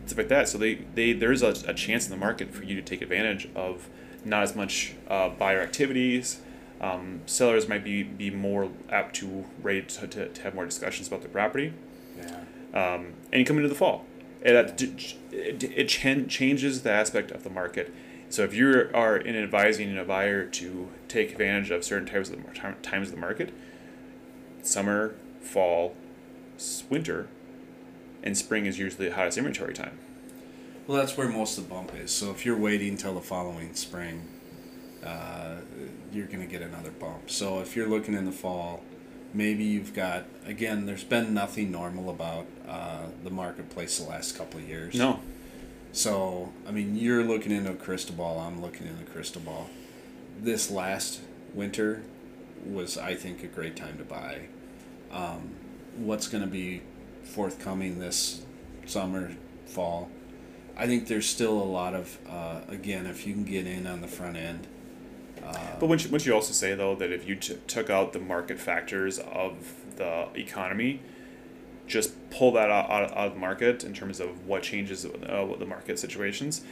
stuff 0.05 0.17
like 0.17 0.27
that 0.29 0.47
so 0.47 0.57
they, 0.57 0.75
they 0.95 1.13
there's 1.13 1.41
a, 1.41 1.53
a 1.67 1.73
chance 1.73 2.05
in 2.05 2.11
the 2.11 2.17
market 2.17 2.53
for 2.53 2.63
you 2.63 2.75
to 2.75 2.81
take 2.81 3.01
advantage 3.01 3.47
of 3.55 3.87
not 4.23 4.43
as 4.43 4.55
much 4.55 4.93
uh, 5.09 5.29
buyer 5.29 5.61
activities 5.61 6.41
um, 6.81 7.21
sellers 7.25 7.67
might 7.67 7.83
be, 7.83 8.03
be 8.03 8.29
more 8.29 8.69
apt 8.89 9.15
to 9.17 9.45
ready 9.61 9.81
to, 9.81 10.07
to, 10.07 10.29
to 10.29 10.41
have 10.43 10.53
more 10.53 10.65
discussions 10.65 11.07
about 11.07 11.21
the 11.21 11.29
property 11.29 11.73
Yeah. 12.17 12.35
um, 12.73 13.13
and 13.31 13.39
you 13.39 13.45
come 13.45 13.57
into 13.57 13.69
the 13.69 13.75
fall. 13.75 14.05
And 14.43 14.55
that 14.55 14.79
it, 15.31 15.63
it 15.63 15.87
chan- 15.89 16.27
changes 16.27 16.83
the 16.83 16.91
aspect 16.91 17.31
of 17.31 17.43
the 17.43 17.49
market. 17.49 17.91
So 18.29 18.43
if 18.43 18.53
you 18.53 18.89
are 18.93 19.17
in 19.17 19.35
advising 19.35 19.97
a 19.97 20.03
buyer 20.03 20.45
to 20.45 20.89
take 21.07 21.31
advantage 21.31 21.71
of 21.71 21.83
certain 21.83 22.07
types 22.07 22.29
of 22.29 22.43
the, 22.43 22.73
times 22.83 23.07
of 23.07 23.15
the 23.15 23.19
market, 23.21 23.51
summer, 24.61 25.15
fall, 25.41 25.95
winter, 26.89 27.27
and 28.23 28.37
spring 28.37 28.65
is 28.65 28.79
usually 28.79 29.09
the 29.09 29.15
hottest 29.15 29.37
inventory 29.37 29.73
time. 29.73 29.97
Well, 30.87 30.97
that's 30.97 31.17
where 31.17 31.27
most 31.27 31.57
of 31.57 31.67
the 31.67 31.73
bump 31.73 31.95
is. 31.95 32.11
So 32.11 32.29
if 32.31 32.45
you're 32.45 32.57
waiting 32.57 32.95
till 32.97 33.15
the 33.15 33.21
following 33.21 33.73
spring, 33.73 34.27
uh, 35.03 35.55
you're 36.11 36.27
going 36.27 36.41
to 36.41 36.47
get 36.47 36.61
another 36.61 36.91
bump. 36.91 37.29
So 37.29 37.59
if 37.59 37.75
you're 37.75 37.87
looking 37.87 38.13
in 38.13 38.25
the 38.25 38.31
fall, 38.31 38.83
maybe 39.33 39.63
you've 39.63 39.93
got 39.93 40.25
again. 40.45 40.85
There's 40.85 41.03
been 41.03 41.33
nothing 41.33 41.71
normal 41.71 42.09
about 42.09 42.45
uh, 42.67 43.07
the 43.23 43.29
marketplace 43.31 43.97
the 43.97 44.09
last 44.09 44.37
couple 44.37 44.59
of 44.59 44.67
years. 44.67 44.95
No, 44.95 45.19
So 45.91 46.53
I 46.67 46.71
mean, 46.71 46.95
you're 46.95 47.23
looking 47.23 47.51
into 47.51 47.71
a 47.71 47.75
crystal 47.75 48.15
ball. 48.15 48.39
I'm 48.39 48.61
looking 48.61 48.87
into 48.87 49.03
a 49.03 49.07
crystal 49.07 49.41
ball. 49.41 49.69
This 50.39 50.69
last 50.69 51.21
winter 51.53 52.03
was, 52.65 52.97
I 52.97 53.15
think, 53.15 53.43
a 53.43 53.47
great 53.47 53.75
time 53.75 53.97
to 53.97 54.03
buy. 54.03 54.47
Um, 55.11 55.55
what's 55.97 56.27
going 56.27 56.43
to 56.43 56.49
be 56.49 56.81
forthcoming 57.25 57.99
this 57.99 58.43
summer, 58.85 59.31
fall? 59.65 60.09
I 60.77 60.87
think 60.87 61.07
there's 61.07 61.27
still 61.27 61.53
a 61.53 61.63
lot 61.63 61.93
of 61.93 62.17
uh, 62.29 62.61
again, 62.67 63.05
if 63.05 63.25
you 63.25 63.33
can 63.33 63.43
get 63.43 63.65
in 63.67 63.87
on 63.87 64.01
the 64.01 64.07
front 64.07 64.37
end. 64.37 64.67
But 65.79 65.87
wouldn't 65.87 66.05
you, 66.05 66.11
wouldn't 66.11 66.25
you 66.25 66.33
also 66.33 66.53
say 66.53 66.73
though 66.75 66.95
that 66.95 67.11
if 67.11 67.27
you 67.27 67.35
t- 67.35 67.57
took 67.67 67.89
out 67.89 68.13
the 68.13 68.19
market 68.19 68.59
factors 68.59 69.19
of 69.19 69.73
the 69.97 70.27
economy, 70.35 71.01
just 71.87 72.29
pull 72.29 72.51
that 72.53 72.71
out, 72.71 72.89
out, 72.89 73.11
out 73.11 73.27
of 73.27 73.33
the 73.33 73.39
market 73.39 73.83
in 73.83 73.93
terms 73.93 74.19
of 74.19 74.47
what 74.47 74.63
changes 74.63 75.05
uh, 75.05 75.55
the 75.59 75.65
market 75.65 75.99
situations, 75.99 76.63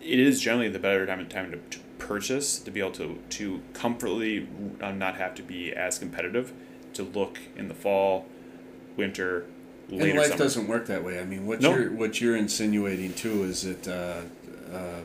it 0.00 0.18
is 0.18 0.40
generally 0.40 0.68
the 0.68 0.78
better 0.78 1.06
time 1.06 1.26
time 1.28 1.50
to, 1.52 1.58
to 1.70 1.78
purchase 1.98 2.58
to 2.58 2.70
be 2.70 2.80
able 2.80 2.90
to 2.90 3.18
to 3.30 3.62
comfortably 3.72 4.48
uh, 4.80 4.90
not 4.90 5.16
have 5.16 5.34
to 5.36 5.42
be 5.42 5.72
as 5.72 5.98
competitive, 5.98 6.52
to 6.92 7.02
look 7.02 7.38
in 7.56 7.68
the 7.68 7.74
fall, 7.74 8.26
winter, 8.96 9.46
later 9.98 10.10
and 10.10 10.18
life 10.18 10.28
summer. 10.28 10.38
doesn't 10.38 10.68
work 10.68 10.86
that 10.86 11.04
way. 11.04 11.18
I 11.20 11.24
mean, 11.24 11.46
what 11.46 11.60
No. 11.60 11.74
you're 11.74 11.90
what 11.92 12.20
you're 12.20 12.36
insinuating 12.36 13.14
too 13.14 13.44
is 13.44 13.62
that, 13.62 13.88
uh, 13.88 14.74
uh, 14.76 15.00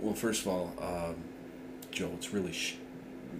well, 0.00 0.14
first 0.14 0.42
of 0.42 0.48
all, 0.48 0.72
um, 0.80 1.16
Joe, 1.90 2.10
it's 2.14 2.32
really 2.32 2.52
sh- 2.52 2.74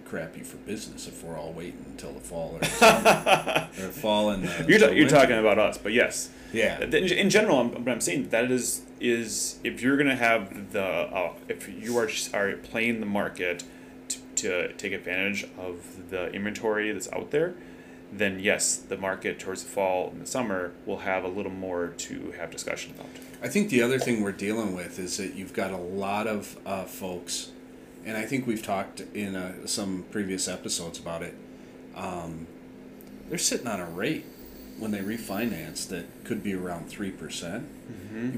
crappy 0.05 0.41
for 0.41 0.57
business 0.57 1.07
if 1.07 1.23
we're 1.23 1.37
all 1.37 1.53
waiting 1.53 1.83
until 1.87 2.11
the 2.13 2.19
fall 2.19 2.55
or, 2.55 2.59
or 3.85 3.91
fall 3.91 4.29
and 4.31 4.43
the, 4.47 4.65
You're, 4.67 4.79
ta- 4.79 4.87
you're 4.93 5.07
talking 5.09 5.37
about 5.37 5.57
us, 5.57 5.77
but 5.77 5.93
yes. 5.93 6.29
Yeah. 6.53 6.81
In, 6.81 6.93
in 6.93 7.29
general, 7.29 7.59
I'm, 7.59 7.83
but 7.83 7.91
I'm 7.91 8.01
saying 8.01 8.29
that 8.29 8.51
is 8.51 8.81
is 8.99 9.59
if 9.63 9.81
you're 9.81 9.97
gonna 9.97 10.15
have 10.15 10.71
the 10.71 10.81
uh, 10.83 11.33
if 11.49 11.67
you 11.69 11.97
are 11.97 12.09
are 12.33 12.53
playing 12.57 12.99
the 13.01 13.05
market 13.05 13.63
to, 14.07 14.17
to 14.37 14.73
take 14.73 14.93
advantage 14.93 15.45
of 15.57 16.09
the 16.09 16.31
inventory 16.31 16.91
that's 16.91 17.11
out 17.11 17.31
there, 17.31 17.55
then 18.17 18.39
yes, 18.39 18.75
the 18.75 18.97
market 18.97 19.39
towards 19.39 19.63
the 19.63 19.69
fall 19.69 20.09
and 20.09 20.21
the 20.21 20.25
summer 20.25 20.71
will 20.85 20.99
have 20.99 21.23
a 21.23 21.27
little 21.27 21.51
more 21.51 21.87
to 21.97 22.31
have 22.37 22.51
discussion 22.51 22.93
about. 22.95 23.07
I 23.41 23.47
think 23.47 23.69
the 23.69 23.81
other 23.81 23.99
thing 23.99 24.23
we're 24.23 24.31
dealing 24.31 24.75
with 24.75 24.97
is 24.99 25.17
that 25.17 25.35
you've 25.35 25.53
got 25.53 25.71
a 25.71 25.77
lot 25.77 26.27
of 26.27 26.57
uh, 26.65 26.85
folks, 26.85 27.51
and 28.05 28.17
I 28.17 28.25
think 28.25 28.47
we've 28.47 28.63
talked 28.63 29.01
in 29.13 29.35
uh, 29.35 29.67
some 29.67 30.05
previous 30.11 30.47
episodes 30.47 30.99
about 30.99 31.21
it. 31.21 31.35
Um, 31.95 32.47
they're 33.29 33.37
sitting 33.37 33.67
on 33.67 33.79
a 33.79 33.85
rate 33.85 34.25
when 34.77 34.91
they 34.91 34.99
refinance 34.99 35.87
that 35.89 36.05
could 36.23 36.43
be 36.43 36.53
around 36.53 36.89
3%. 36.89 37.17
percent 37.17 37.69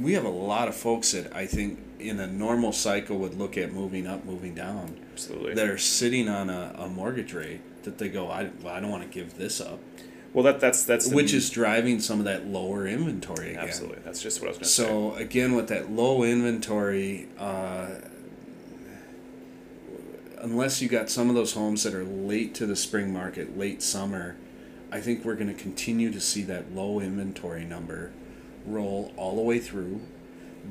We 0.02 0.13
have 0.13 0.26
a 0.26 0.30
lot 0.30 0.68
of 0.68 0.76
folks 0.76 1.12
that 1.12 1.36
I 1.36 1.46
think 1.46 1.80
in 2.00 2.20
a 2.20 2.28
normal 2.28 2.72
cycle 2.72 3.18
would 3.18 3.36
look 3.36 3.58
at 3.58 3.74
moving 3.74 4.08
up, 4.08 4.26
moving 4.26 4.54
down, 4.54 5.00
Absolutely. 5.14 5.54
that 5.56 5.68
are 5.68 5.78
sitting 5.78 6.30
on 6.30 6.50
a, 6.50 6.76
a 6.78 6.88
mortgage 6.88 7.34
rate 7.34 7.62
that 7.84 7.98
they 7.98 8.10
go, 8.10 8.30
I, 8.30 8.50
well, 8.62 8.74
I 8.74 8.80
don't 8.80 8.92
want 8.92 9.04
to 9.04 9.10
give 9.10 9.38
this 9.38 9.60
up, 9.60 9.80
well, 10.34 10.44
that 10.44 10.60
that's 10.60 10.84
that's 10.84 11.12
which 11.12 11.34
is 11.34 11.50
driving 11.50 12.00
some 12.00 12.20
of 12.20 12.26
that 12.26 12.46
lower 12.46 12.86
inventory 12.86 13.52
again. 13.52 13.64
absolutely 13.64 14.02
that's 14.04 14.22
just 14.22 14.40
what 14.40 14.48
I 14.48 14.50
was 14.50 14.58
gonna 14.58 14.66
say. 14.68 14.84
So 14.84 15.16
again, 15.16 15.56
with 15.56 15.68
that 15.70 15.90
low 15.90 16.22
inventory, 16.24 17.28
uh, 17.40 17.88
unless 20.40 20.82
you 20.82 20.90
got 20.90 21.10
some 21.10 21.30
of 21.30 21.36
those 21.36 21.54
homes 21.54 21.84
that 21.84 21.94
are 21.94 22.04
late 22.04 22.54
to 22.56 22.66
the 22.66 22.76
spring 22.76 23.12
market, 23.12 23.58
late 23.58 23.82
summer, 23.82 24.36
I 24.92 25.02
think 25.02 25.26
we're 25.26 25.36
going 25.36 25.54
to 25.54 25.62
continue 25.62 26.12
to 26.12 26.22
see 26.22 26.44
that 26.44 26.74
low 26.74 27.00
inventory 27.00 27.66
number 27.66 28.12
roll 28.66 29.14
all 29.18 29.36
the 29.36 29.42
way 29.42 29.60
through. 29.60 30.02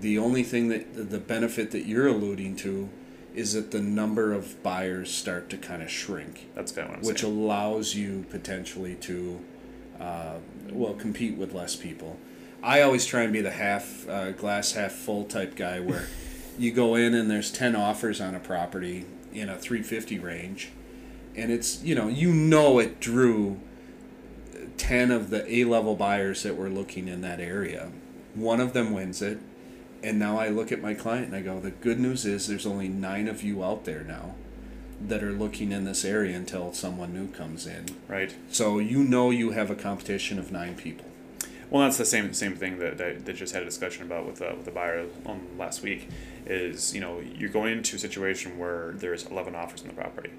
The 0.01 0.19
only 0.19 0.43
thing 0.43 0.69
that 0.69 1.11
the 1.11 1.19
benefit 1.19 1.71
that 1.71 1.87
you're 1.87 2.07
alluding 2.07 2.57
to 2.57 2.89
is 3.35 3.53
that 3.53 3.71
the 3.71 3.81
number 3.81 4.33
of 4.33 4.63
buyers 4.63 5.11
start 5.11 5.51
to 5.51 5.59
kind 5.59 5.83
of 5.83 5.91
shrink 5.91 6.49
That's 6.55 6.73
kind 6.73 6.87
of 6.87 6.91
what 6.91 6.99
I'm 7.01 7.07
which 7.07 7.21
saying. 7.21 7.35
allows 7.35 7.95
you 7.95 8.25
potentially 8.31 8.95
to, 8.97 9.41
uh, 10.01 10.37
well, 10.71 10.95
compete 10.95 11.37
with 11.37 11.53
less 11.53 11.77
people. 11.77 12.19
I 12.63 12.81
always 12.81 13.05
try 13.05 13.23
and 13.23 13.33
be 13.33 13.43
the 13.43 13.51
half 13.51 14.09
uh, 14.09 14.33
glass 14.33 14.73
half 14.73 14.93
full 14.93 15.25
type 15.25 15.55
guy 15.55 15.81
where 15.81 16.09
you 16.59 16.73
go 16.73 16.95
in 16.95 17.15
and 17.15 17.31
there's 17.31 17.51
ten 17.53 17.77
offers 17.77 18.21
on 18.21 18.35
a 18.35 18.41
property 18.41 19.05
in 19.33 19.49
a 19.51 19.57
three 19.59 19.83
fifty 19.83 20.19
range, 20.19 20.71
and 21.37 21.53
it's 21.53 21.83
you 21.83 21.95
know 21.95 22.09
you 22.09 22.33
know 22.33 22.79
it 22.79 22.99
drew 23.01 23.61
ten 24.79 25.11
of 25.11 25.31
the 25.31 25.51
A 25.55 25.65
level 25.65 25.95
buyers 25.95 26.43
that 26.43 26.57
were 26.57 26.71
looking 26.71 27.09
in 27.09 27.21
that 27.21 27.41
area. 27.41 27.91
One 28.35 28.61
of 28.61 28.73
them 28.73 28.93
wins 28.93 29.21
it, 29.23 29.39
and 30.07 30.21
now 30.21 30.39
I 30.39 30.51
look 30.51 30.71
at 30.71 30.81
my 30.81 30.95
client 30.95 31.27
and 31.27 31.35
I 31.35 31.41
go, 31.43 31.59
the 31.59 31.73
good 31.73 31.99
news 31.99 32.25
is 32.25 32.47
there's 32.47 32.65
only 32.65 32.87
nine 32.89 33.27
of 33.27 33.43
you 33.43 33.65
out 33.65 33.85
there 33.85 34.05
now 34.05 34.37
that 35.01 35.23
are 35.23 35.33
looking 35.33 35.73
in 35.73 35.85
this 35.85 36.05
area 36.05 36.37
until 36.37 36.73
someone 36.73 37.13
new 37.13 37.27
comes 37.29 37.67
in. 37.67 37.87
right. 38.07 38.35
So 38.49 38.79
you 38.79 39.03
know 39.03 39.31
you 39.31 39.51
have 39.51 39.69
a 39.69 39.75
competition 39.75 40.39
of 40.39 40.53
nine 40.53 40.77
people. 40.77 41.07
Well, 41.69 41.83
that's 41.83 41.99
the 41.99 42.05
same 42.05 42.33
same 42.33 42.55
thing 42.55 42.79
that 42.79 42.97
that, 42.99 43.27
that 43.27 43.35
just 43.35 43.53
had 43.53 43.63
a 43.63 43.65
discussion 43.65 44.05
about 44.05 44.25
with 44.25 44.41
uh, 44.41 44.53
with 44.57 44.65
the 44.65 44.71
buyer 44.71 45.07
um, 45.27 45.49
last 45.59 45.83
week. 45.83 46.09
Is 46.47 46.95
you 46.95 47.01
know 47.01 47.21
you're 47.21 47.51
going 47.51 47.73
into 47.73 47.97
a 47.97 47.99
situation 47.99 48.57
where 48.57 48.93
there's 48.93 49.27
eleven 49.27 49.57
offers 49.57 49.83
on 49.83 49.89
the 49.89 49.95
property. 49.95 50.31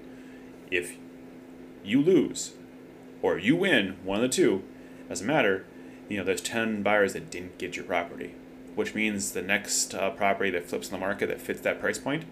If 0.70 0.96
you 1.84 2.00
lose, 2.00 2.52
or 3.20 3.38
you 3.38 3.54
win, 3.54 3.98
one 4.02 4.16
of 4.16 4.22
the 4.22 4.28
two, 4.34 4.62
doesn't 5.08 5.26
matter. 5.26 5.66
You 6.08 6.16
know 6.16 6.24
there's 6.24 6.40
ten 6.40 6.82
buyers 6.82 7.12
that 7.12 7.30
didn't 7.30 7.58
get 7.58 7.76
your 7.76 7.84
property, 7.84 8.34
which 8.78 8.94
means 8.94 9.32
the 9.32 9.42
next 9.42 9.92
uh, 9.94 10.10
property 10.10 10.50
that 10.50 10.64
flips 10.64 10.88
in 10.88 10.92
the 10.92 10.98
market 10.98 11.26
that 11.28 11.40
fits 11.40 11.60
that 11.62 11.80
price 11.80 11.98
point. 11.98 12.24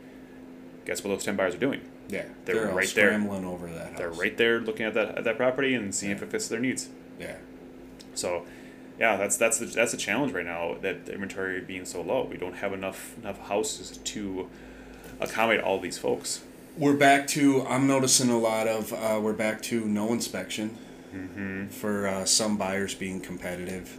Guess 0.86 1.02
what 1.02 1.10
those 1.10 1.24
ten 1.24 1.34
buyers 1.36 1.54
are 1.54 1.58
doing? 1.58 1.80
Yeah, 2.08 2.26
They're 2.44 2.70
all 2.70 2.76
right 2.76 2.88
there. 2.94 3.08
scrambling 3.08 3.44
over 3.44 3.66
that 3.66 3.88
house. 3.90 3.98
They're 3.98 4.10
right 4.10 4.36
there 4.36 4.60
looking 4.60 4.86
at 4.86 4.94
that 4.94 5.18
at 5.18 5.24
that 5.24 5.36
property 5.36 5.74
and 5.74 5.92
seeing 5.92 6.12
if 6.12 6.22
it 6.22 6.30
fits 6.30 6.46
their 6.48 6.60
needs. 6.60 6.88
Yeah, 7.18 7.36
So, 8.14 8.46
yeah, 8.98 9.16
that's 9.16 9.36
that's 9.36 9.58
the, 9.58 9.66
that's 9.66 9.92
a 9.92 9.96
challenge 9.96 10.32
right 10.32 10.44
now. 10.46 10.76
That 10.80 11.06
the 11.06 11.12
inventory 11.14 11.60
being 11.60 11.84
so 11.84 12.00
low, 12.02 12.24
we 12.30 12.36
don't 12.36 12.54
have 12.56 12.72
enough 12.72 13.18
enough 13.18 13.40
houses 13.48 13.96
to 13.98 14.48
accommodate 15.20 15.64
all 15.64 15.80
these 15.80 15.98
folks. 15.98 16.42
we're 16.78 16.96
back 16.96 17.26
to. 17.28 17.66
I'm 17.66 17.88
noticing 17.88 18.30
a 18.30 18.38
lot 18.38 18.68
of. 18.68 18.92
Uh, 18.92 19.18
we're 19.20 19.32
back 19.32 19.60
to 19.62 19.84
no 19.84 20.12
inspection 20.12 20.78
Mm-hmm. 21.14 21.68
for 21.68 22.06
uh, 22.06 22.24
some 22.26 22.58
buyers 22.58 22.94
being 22.94 23.20
competitive. 23.20 23.98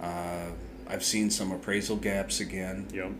Uh, 0.00 0.46
I've 0.88 1.04
seen 1.04 1.30
some 1.30 1.52
appraisal 1.52 1.96
gaps 1.96 2.40
again. 2.40 2.86
Yep, 2.92 3.12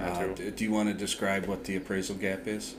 Uh, 0.00 0.28
do 0.56 0.64
you 0.64 0.70
want 0.70 0.88
to 0.88 0.94
describe 0.94 1.46
what 1.46 1.64
the 1.64 1.76
appraisal 1.76 2.16
gap 2.16 2.46
is? 2.46 2.74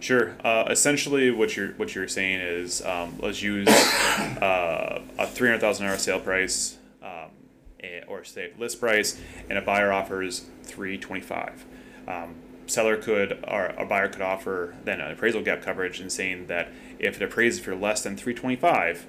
Sure. 0.00 0.36
Uh, 0.44 0.64
essentially, 0.70 1.30
what 1.30 1.56
you're 1.56 1.72
what 1.72 1.94
you're 1.94 2.08
saying 2.08 2.40
is, 2.40 2.84
um, 2.84 3.14
let's 3.20 3.42
use 3.42 3.68
uh, 4.40 5.00
a 5.18 5.26
three 5.26 5.48
hundred 5.48 5.60
thousand 5.60 5.86
dollar 5.86 5.98
sale 5.98 6.20
price, 6.20 6.76
um, 7.02 7.30
or 8.06 8.22
say 8.24 8.52
list 8.58 8.80
price, 8.80 9.20
and 9.48 9.58
a 9.58 9.62
buyer 9.62 9.92
offers 9.92 10.46
three 10.62 10.98
twenty 10.98 11.22
five. 11.22 11.64
Um, 12.06 12.36
seller 12.66 12.96
could 12.96 13.44
or 13.48 13.66
a 13.78 13.86
buyer 13.86 14.08
could 14.08 14.22
offer 14.22 14.74
then 14.84 15.00
an 15.00 15.10
appraisal 15.12 15.40
gap 15.42 15.62
coverage 15.62 16.00
and 16.00 16.10
saying 16.10 16.46
that 16.48 16.68
if 16.98 17.16
it 17.16 17.22
appraises 17.22 17.60
for 17.60 17.74
less 17.74 18.02
than 18.02 18.16
three 18.16 18.34
twenty 18.34 18.56
five, 18.56 19.06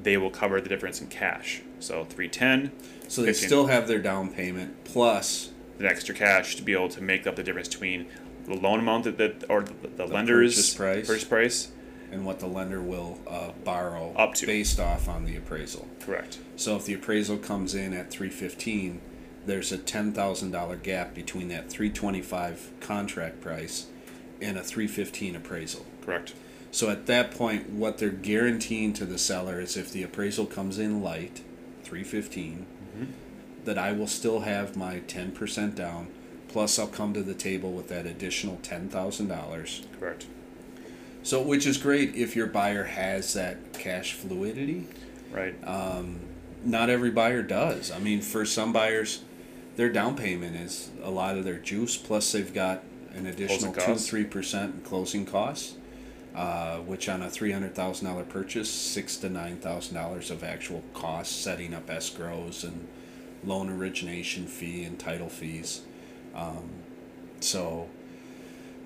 they 0.00 0.16
will 0.16 0.30
cover 0.30 0.60
the 0.60 0.68
difference 0.68 1.00
in 1.00 1.08
cash. 1.08 1.62
So 1.80 2.04
three 2.04 2.28
ten, 2.28 2.72
So 3.08 3.22
they 3.22 3.28
15. 3.32 3.48
still 3.48 3.66
have 3.66 3.88
their 3.88 3.98
down 4.00 4.30
payment 4.32 4.84
plus 4.84 5.50
the 5.78 5.86
extra 5.88 6.14
cash 6.14 6.56
to 6.56 6.62
be 6.62 6.72
able 6.72 6.88
to 6.90 7.00
make 7.00 7.26
up 7.26 7.36
the 7.36 7.42
difference 7.42 7.68
between 7.68 8.06
the 8.46 8.54
loan 8.54 8.80
amount 8.80 9.04
that, 9.04 9.18
that 9.18 9.44
or 9.48 9.62
the, 9.62 9.88
the, 9.88 10.06
lender's 10.06 10.54
purchase 10.54 10.74
price. 10.74 11.06
purchase 11.06 11.24
price. 11.24 11.68
and 12.12 12.26
what 12.26 12.38
the 12.40 12.46
lender 12.46 12.80
will 12.82 13.18
uh, 13.26 13.50
borrow 13.64 14.12
Up 14.16 14.34
to. 14.34 14.46
based 14.46 14.78
off 14.80 15.08
on 15.08 15.24
the 15.24 15.36
appraisal. 15.36 15.86
Correct. 16.00 16.38
So 16.56 16.76
if 16.76 16.84
the 16.84 16.94
appraisal 16.94 17.38
comes 17.38 17.74
in 17.74 17.92
at 17.94 18.10
three 18.10 18.28
fifteen, 18.30 19.00
there's 19.46 19.72
a 19.72 19.78
ten 19.78 20.12
thousand 20.12 20.50
dollar 20.50 20.76
gap 20.76 21.14
between 21.14 21.48
that 21.48 21.70
three 21.70 21.90
twenty 21.90 22.20
five 22.22 22.70
contract 22.80 23.40
price 23.40 23.86
and 24.42 24.58
a 24.58 24.62
three 24.62 24.86
fifteen 24.86 25.34
appraisal. 25.36 25.86
Correct. 26.02 26.34
So 26.72 26.88
at 26.88 27.06
that 27.06 27.32
point, 27.32 27.70
what 27.70 27.98
they're 27.98 28.10
guaranteeing 28.10 28.92
to 28.94 29.04
the 29.04 29.18
seller 29.18 29.60
is 29.60 29.76
if 29.76 29.90
the 29.90 30.02
appraisal 30.02 30.46
comes 30.46 30.78
in 30.78 31.02
light, 31.02 31.42
three 31.82 32.04
that 33.64 33.78
I 33.78 33.92
will 33.92 34.06
still 34.06 34.40
have 34.40 34.76
my 34.76 35.00
ten 35.00 35.32
percent 35.32 35.74
down, 35.74 36.08
plus 36.48 36.78
I'll 36.78 36.86
come 36.86 37.12
to 37.14 37.22
the 37.22 37.34
table 37.34 37.72
with 37.72 37.88
that 37.88 38.06
additional 38.06 38.58
ten 38.62 38.88
thousand 38.88 39.28
dollars. 39.28 39.82
Correct. 39.98 40.26
So 41.22 41.42
which 41.42 41.66
is 41.66 41.76
great 41.76 42.14
if 42.14 42.34
your 42.34 42.46
buyer 42.46 42.84
has 42.84 43.34
that 43.34 43.72
cash 43.74 44.14
fluidity. 44.14 44.86
Right. 45.30 45.54
Um, 45.66 46.20
Not 46.64 46.90
every 46.90 47.10
buyer 47.10 47.42
does. 47.42 47.90
I 47.90 47.98
mean, 47.98 48.20
for 48.20 48.44
some 48.44 48.72
buyers, 48.72 49.22
their 49.76 49.90
down 49.90 50.16
payment 50.16 50.56
is 50.56 50.90
a 51.02 51.10
lot 51.10 51.36
of 51.36 51.44
their 51.44 51.58
juice. 51.58 51.96
Plus, 51.96 52.32
they've 52.32 52.52
got 52.52 52.82
an 53.14 53.26
additional 53.26 53.72
two 53.72 53.96
three 53.96 54.24
percent 54.24 54.74
in 54.76 54.80
closing 54.82 55.26
costs, 55.26 55.74
uh, 56.34 56.78
which 56.78 57.08
on 57.08 57.22
a 57.22 57.30
three 57.30 57.52
hundred 57.52 57.74
thousand 57.74 58.06
dollar 58.06 58.24
purchase, 58.24 58.70
six 58.70 59.16
to 59.18 59.28
nine 59.28 59.56
thousand 59.56 59.94
dollars 59.94 60.30
of 60.30 60.44
actual 60.44 60.82
costs 60.94 61.34
setting 61.34 61.74
up 61.74 61.86
escrows 61.88 62.64
and 62.64 62.86
loan 63.44 63.68
origination 63.70 64.46
fee 64.46 64.84
and 64.84 64.98
title 64.98 65.28
fees. 65.28 65.82
Um, 66.34 66.70
so, 67.40 67.88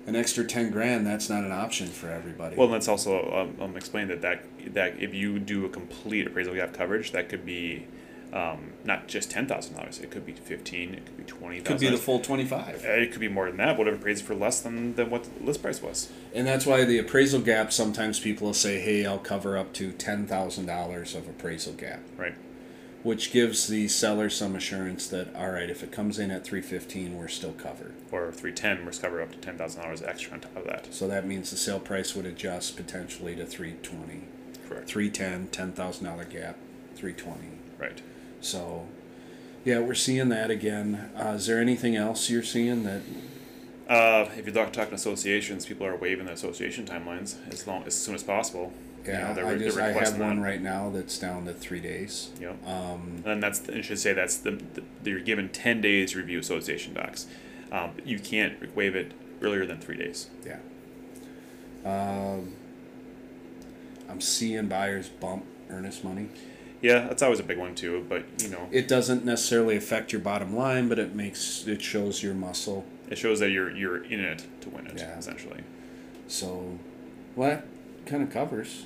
an 0.07 0.15
extra 0.15 0.43
ten 0.45 0.71
grand 0.71 1.05
that's 1.05 1.29
not 1.29 1.43
an 1.43 1.51
option 1.51 1.87
for 1.87 2.09
everybody. 2.09 2.55
well, 2.55 2.67
let's 2.67 2.87
also 2.87 3.31
um, 3.31 3.61
um, 3.61 3.77
explain 3.77 4.07
that, 4.07 4.21
that 4.21 4.43
that 4.73 4.99
if 4.99 5.13
you 5.13 5.39
do 5.39 5.65
a 5.65 5.69
complete 5.69 6.25
appraisal 6.27 6.55
gap 6.55 6.73
coverage, 6.73 7.11
that 7.11 7.29
could 7.29 7.45
be 7.45 7.87
Um, 8.33 8.73
not 8.83 9.07
just 9.07 9.31
ten 9.31 9.47
thousand 9.47 9.75
dollars. 9.75 9.99
It 9.99 10.11
could 10.11 10.25
be 10.25 10.33
fifteen. 10.33 10.93
It 10.93 11.05
could 11.05 11.17
be 11.17 11.23
twenty 11.23 11.61
Could 11.61 11.79
be 11.79 11.89
the 11.89 11.97
full 11.97 12.19
twenty-five. 12.19 12.83
It 12.83 13.11
could 13.11 13.21
be 13.21 13.29
more 13.29 13.47
than 13.47 13.57
that. 13.57 13.77
Whatever 13.77 13.95
appraised 13.95 14.25
for 14.25 14.35
less 14.35 14.59
than, 14.59 14.95
than 14.95 15.09
what 15.09 15.23
the 15.23 15.43
list 15.45 15.61
price 15.61 15.81
was. 15.81 16.11
And 16.33 16.45
that's 16.45 16.65
why 16.65 16.83
the 16.83 16.97
appraisal 16.97 17.39
gap. 17.39 17.71
Sometimes 17.71 18.19
people 18.19 18.47
will 18.47 18.53
say, 18.53 18.79
"Hey, 18.81 19.05
I'll 19.05 19.19
cover 19.19 19.57
up 19.57 19.71
to 19.73 19.91
ten 19.93 20.27
thousand 20.27 20.65
dollars 20.65 21.15
of 21.15 21.27
appraisal 21.29 21.73
gap," 21.73 22.01
Right. 22.17 22.35
which 23.03 23.31
gives 23.31 23.67
the 23.67 23.87
seller 23.87 24.29
some 24.29 24.55
assurance 24.55 25.07
that, 25.07 25.33
all 25.35 25.51
right, 25.51 25.69
if 25.69 25.81
it 25.83 25.91
comes 25.93 26.19
in 26.19 26.29
at 26.31 26.43
three 26.43 26.61
fifteen, 26.61 27.15
we're 27.17 27.27
still 27.29 27.53
covered. 27.53 27.93
Or 28.11 28.31
three 28.33 28.51
ten, 28.51 28.83
we're 28.85 28.91
covered 28.91 29.21
up 29.21 29.31
to 29.31 29.37
ten 29.37 29.57
thousand 29.57 29.81
dollars 29.83 30.01
extra 30.01 30.33
on 30.33 30.41
top 30.41 30.57
of 30.57 30.65
that. 30.65 30.93
So 30.93 31.07
that 31.07 31.25
means 31.25 31.51
the 31.51 31.57
sale 31.57 31.79
price 31.79 32.13
would 32.15 32.25
adjust 32.25 32.75
potentially 32.75 33.35
to 33.37 33.45
three 33.45 33.75
twenty, 33.81 34.23
Correct. 34.67 34.87
three 34.89 35.09
ten, 35.09 35.47
ten 35.47 35.71
thousand 35.71 36.05
dollar 36.05 36.25
gap, 36.25 36.57
three 36.95 37.13
twenty. 37.13 37.49
Right. 37.77 38.01
So, 38.41 38.87
yeah, 39.63 39.79
we're 39.79 39.93
seeing 39.95 40.29
that 40.29 40.49
again. 40.51 41.09
Uh, 41.19 41.29
is 41.35 41.47
there 41.47 41.59
anything 41.59 41.95
else 41.95 42.29
you're 42.29 42.43
seeing 42.43 42.83
that? 42.83 43.01
Uh, 43.89 44.29
if 44.37 44.45
you're 44.45 44.53
talk- 44.55 44.73
talking 44.73 44.93
associations, 44.95 45.65
people 45.65 45.85
are 45.85 45.95
waiving 45.95 46.25
the 46.25 46.31
association 46.31 46.85
timelines 46.85 47.35
as 47.51 47.67
long 47.67 47.83
as 47.85 47.93
soon 47.95 48.15
as 48.15 48.23
possible. 48.23 48.73
You 49.05 49.11
Yeah, 49.11 49.33
know, 49.33 49.47
I 49.47 49.57
just 49.57 49.77
I 49.77 49.91
have 49.91 50.19
one 50.19 50.37
that. 50.37 50.41
right 50.41 50.61
now 50.61 50.89
that's 50.89 51.19
down 51.19 51.45
to 51.45 51.53
three 51.53 51.79
days. 51.79 52.29
Yep. 52.39 52.67
Um, 52.67 53.23
And 53.25 53.43
that's 53.43 53.67
I 53.69 53.81
should 53.81 53.99
say 53.99 54.13
that's 54.13 54.37
the, 54.37 54.59
the 54.73 54.83
you're 55.11 55.19
given 55.19 55.49
ten 55.49 55.81
days 55.81 56.13
to 56.13 56.17
review 56.19 56.39
association 56.39 56.93
docs. 56.95 57.27
Um, 57.71 57.91
you 58.03 58.17
can't 58.19 58.75
waive 58.75 58.95
it 58.95 59.11
earlier 59.41 59.65
than 59.65 59.79
three 59.79 59.97
days. 59.97 60.29
yeah. 60.45 60.57
Um, 61.85 62.53
I'm 64.09 64.21
seeing 64.21 64.67
buyers 64.67 65.09
bump 65.09 65.45
earnest 65.69 66.03
money. 66.03 66.29
Yeah, 66.85 67.07
that's 67.07 67.23
always 67.23 67.39
a 67.39 67.43
big 67.43 67.57
one 67.57 67.73
too. 67.73 68.05
But 68.07 68.25
you 68.43 68.49
know, 68.49 68.69
It 68.71 68.87
doesn't 68.87 69.25
necessarily 69.25 69.75
affect 69.75 70.11
your 70.11 70.21
bottom 70.21 70.55
line, 70.55 70.87
but 70.87 70.99
it 70.99 71.15
makes 71.15 71.65
it 71.67 71.81
shows 71.81 72.21
your 72.21 72.35
muscle. 72.35 72.85
it 73.09 73.17
shows 73.17 73.39
that 73.39 73.49
you're 73.49 73.71
you're 73.75 74.03
in 74.03 74.19
it 74.19 74.45
to 74.61 74.69
win 74.69 74.85
it. 74.87 74.97
Yeah. 74.97 75.17
Essentially, 75.17 75.61
So, 76.27 76.77
well, 77.35 77.49
that 77.49 77.65
kind 78.05 78.21
of 78.23 78.29
covers 78.31 78.85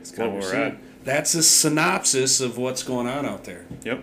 it's 0.00 0.10
kind 0.10 0.28
of 0.28 0.34
where 0.34 0.42
we're 0.42 0.64
at. 0.66 0.76
That's 1.04 1.34
a 1.34 1.42
synopsis 1.42 2.40
of 2.40 2.58
what's 2.58 2.82
going 2.82 3.06
on 3.06 3.24
out 3.24 3.44
there. 3.44 3.66
Yep. 3.84 4.02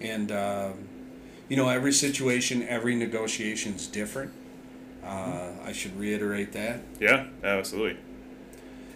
And, 0.00 0.30
um, 0.30 0.88
you 1.48 1.56
know, 1.56 1.68
every 1.68 1.92
situation, 1.92 2.62
every 2.68 2.94
negotiation 2.94 3.74
is 3.74 3.86
different. 3.88 4.32
Uh, 5.04 5.50
I 5.64 5.72
should 5.72 5.96
reiterate 5.98 6.52
that. 6.52 6.80
Yeah. 7.00 7.26
Absolutely. 7.42 7.98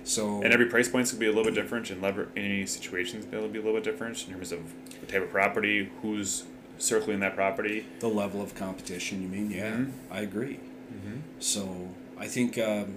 So, 0.08 0.40
And 0.42 0.54
every 0.54 0.64
price 0.66 0.88
point's 0.88 1.10
gonna 1.12 1.20
be 1.20 1.26
a 1.26 1.28
little 1.28 1.44
bit 1.44 1.54
different, 1.54 1.90
and 1.90 2.00
lever 2.00 2.28
in 2.34 2.42
any 2.42 2.64
situations 2.64 3.26
it'll 3.30 3.46
be 3.48 3.58
a 3.58 3.62
little 3.62 3.74
bit 3.78 3.84
different 3.84 4.26
in 4.26 4.32
terms 4.32 4.52
of 4.52 4.60
the 5.00 5.06
type 5.06 5.22
of 5.22 5.28
property, 5.30 5.90
who's 6.00 6.44
circling 6.78 7.20
that 7.20 7.34
property. 7.34 7.84
the 8.00 8.08
level 8.08 8.40
of 8.40 8.54
competition, 8.54 9.20
you 9.20 9.28
mean? 9.28 9.50
Yeah, 9.50 9.70
Mhm. 9.72 9.90
I 10.10 10.20
agree. 10.22 10.60
So, 11.40 11.90
I 12.16 12.26
think 12.26 12.56
um, 12.58 12.96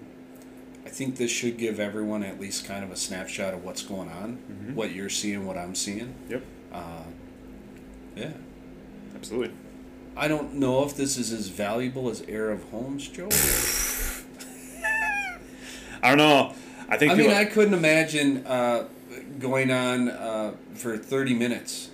I 0.86 0.90
think 0.90 1.18
this 1.18 1.30
should 1.30 1.58
give 1.58 1.80
everyone 1.82 2.24
at 2.24 2.40
least 2.40 2.64
kind 2.66 2.84
of 2.84 2.90
a 2.92 2.96
snapshot 2.96 3.54
of 3.54 3.64
what's 3.64 3.82
going 3.84 4.08
on, 4.10 4.40
Mhm. 4.50 4.74
what 4.76 4.94
you're 4.96 5.10
seeing, 5.10 5.46
what 5.46 5.58
I'm 5.58 5.76
seeing. 5.76 6.14
Yep. 6.30 6.44
Uh, 6.74 7.04
yeah. 8.16 8.32
Absolutely. 9.16 9.52
I 10.16 10.28
don't 10.30 10.54
know 10.56 10.84
if 10.86 10.96
this 10.96 11.18
is 11.18 11.32
as 11.34 11.50
valuable 11.50 12.10
as 12.10 12.24
Era 12.28 12.54
of 12.54 12.64
Homes, 12.72 13.08
Joe. 13.10 13.28
I 16.04 16.10
don't 16.10 16.18
know. 16.18 16.54
I 16.92 16.98
think 16.98 17.12
I 17.12 17.16
mean, 17.16 17.32
I 17.32 17.46
couldn't 17.46 17.74
imagine 17.74 18.46
uh, 18.46 18.86
going 19.40 19.72
on 19.72 20.10
uh, 20.10 20.54
for 20.76 20.98
30 20.98 21.34
minutes 21.34 21.90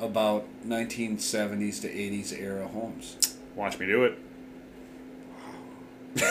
about 0.00 0.46
1970s 0.66 1.80
to 1.82 1.88
80s 1.88 2.32
era 2.36 2.66
homes. 2.66 3.16
watch 3.54 3.78
me 3.78 3.86
do 3.86 4.04
it. 4.04 4.18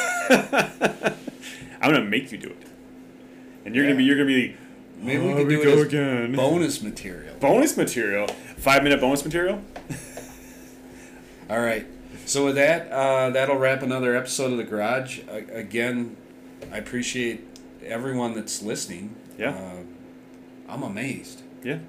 I'm 1.82 1.92
gonna 1.92 2.02
make 2.04 2.32
you 2.32 2.38
do 2.38 2.48
it, 2.50 2.68
and 3.66 3.74
you're 3.76 3.86
gonna 3.86 3.96
be 3.98 4.04
you're 4.04 4.16
gonna 4.18 4.28
be 4.28 4.56
Maybe 5.00 5.24
we 5.24 5.34
"Oh, 5.34 5.38
could 5.38 5.50
do 5.50 5.64
go 5.64 5.70
it 5.80 5.88
again. 5.88 6.36
bonus 6.36 6.82
material. 6.84 7.36
bonus 7.40 7.76
material. 7.76 8.28
Five 8.58 8.84
minute 8.84 9.02
bonus 9.02 9.24
material. 9.26 9.62
All 11.50 11.60
right. 11.60 11.88
So 12.26 12.46
with 12.46 12.56
that, 12.56 12.92
uh, 12.92 13.32
that'll 13.32 13.58
wrap 13.58 13.82
another 13.82 14.16
episode 14.16 14.52
of 14.52 14.58
the 14.58 14.64
Garage. 14.64 15.22
Uh, 15.28 15.42
again, 15.52 16.16
I 16.72 16.78
appreciate 16.78 17.44
everyone 17.86 18.34
that's 18.34 18.62
listening. 18.62 19.16
Yeah. 19.38 19.52
Uh, 19.52 20.72
I'm 20.72 20.84
amazed. 20.84 21.42
Yeah. 21.64 21.80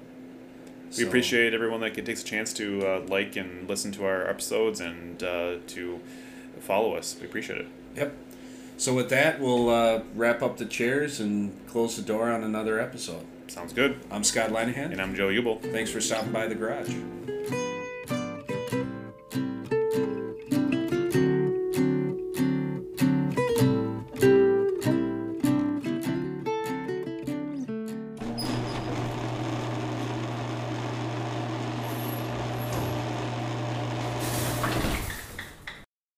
We 0.97 1.05
appreciate 1.05 1.53
everyone 1.53 1.79
that 1.79 1.95
takes 2.05 2.21
a 2.21 2.25
chance 2.25 2.53
to 2.53 2.85
uh, 2.85 2.99
like 3.07 3.35
and 3.35 3.67
listen 3.67 3.91
to 3.93 4.05
our 4.05 4.27
episodes 4.29 4.79
and 4.79 5.23
uh, 5.23 5.55
to 5.67 5.99
follow 6.59 6.93
us. 6.95 7.15
We 7.19 7.25
appreciate 7.25 7.61
it. 7.61 7.67
Yep. 7.95 8.15
So 8.77 8.93
with 8.93 9.09
that, 9.09 9.39
we'll 9.39 9.69
uh, 9.69 10.01
wrap 10.15 10.43
up 10.43 10.57
the 10.57 10.65
chairs 10.65 11.19
and 11.19 11.55
close 11.67 11.95
the 11.95 12.03
door 12.03 12.29
on 12.29 12.43
another 12.43 12.79
episode. 12.79 13.25
Sounds 13.47 13.73
good. 13.73 13.99
I'm 14.11 14.23
Scott 14.23 14.49
Linehan. 14.49 14.91
And 14.91 15.01
I'm 15.01 15.15
Joe 15.15 15.29
Ubel. 15.29 15.61
Thanks 15.71 15.91
for 15.91 16.01
stopping 16.01 16.31
by 16.31 16.47
the 16.47 16.55
garage. 16.55 16.93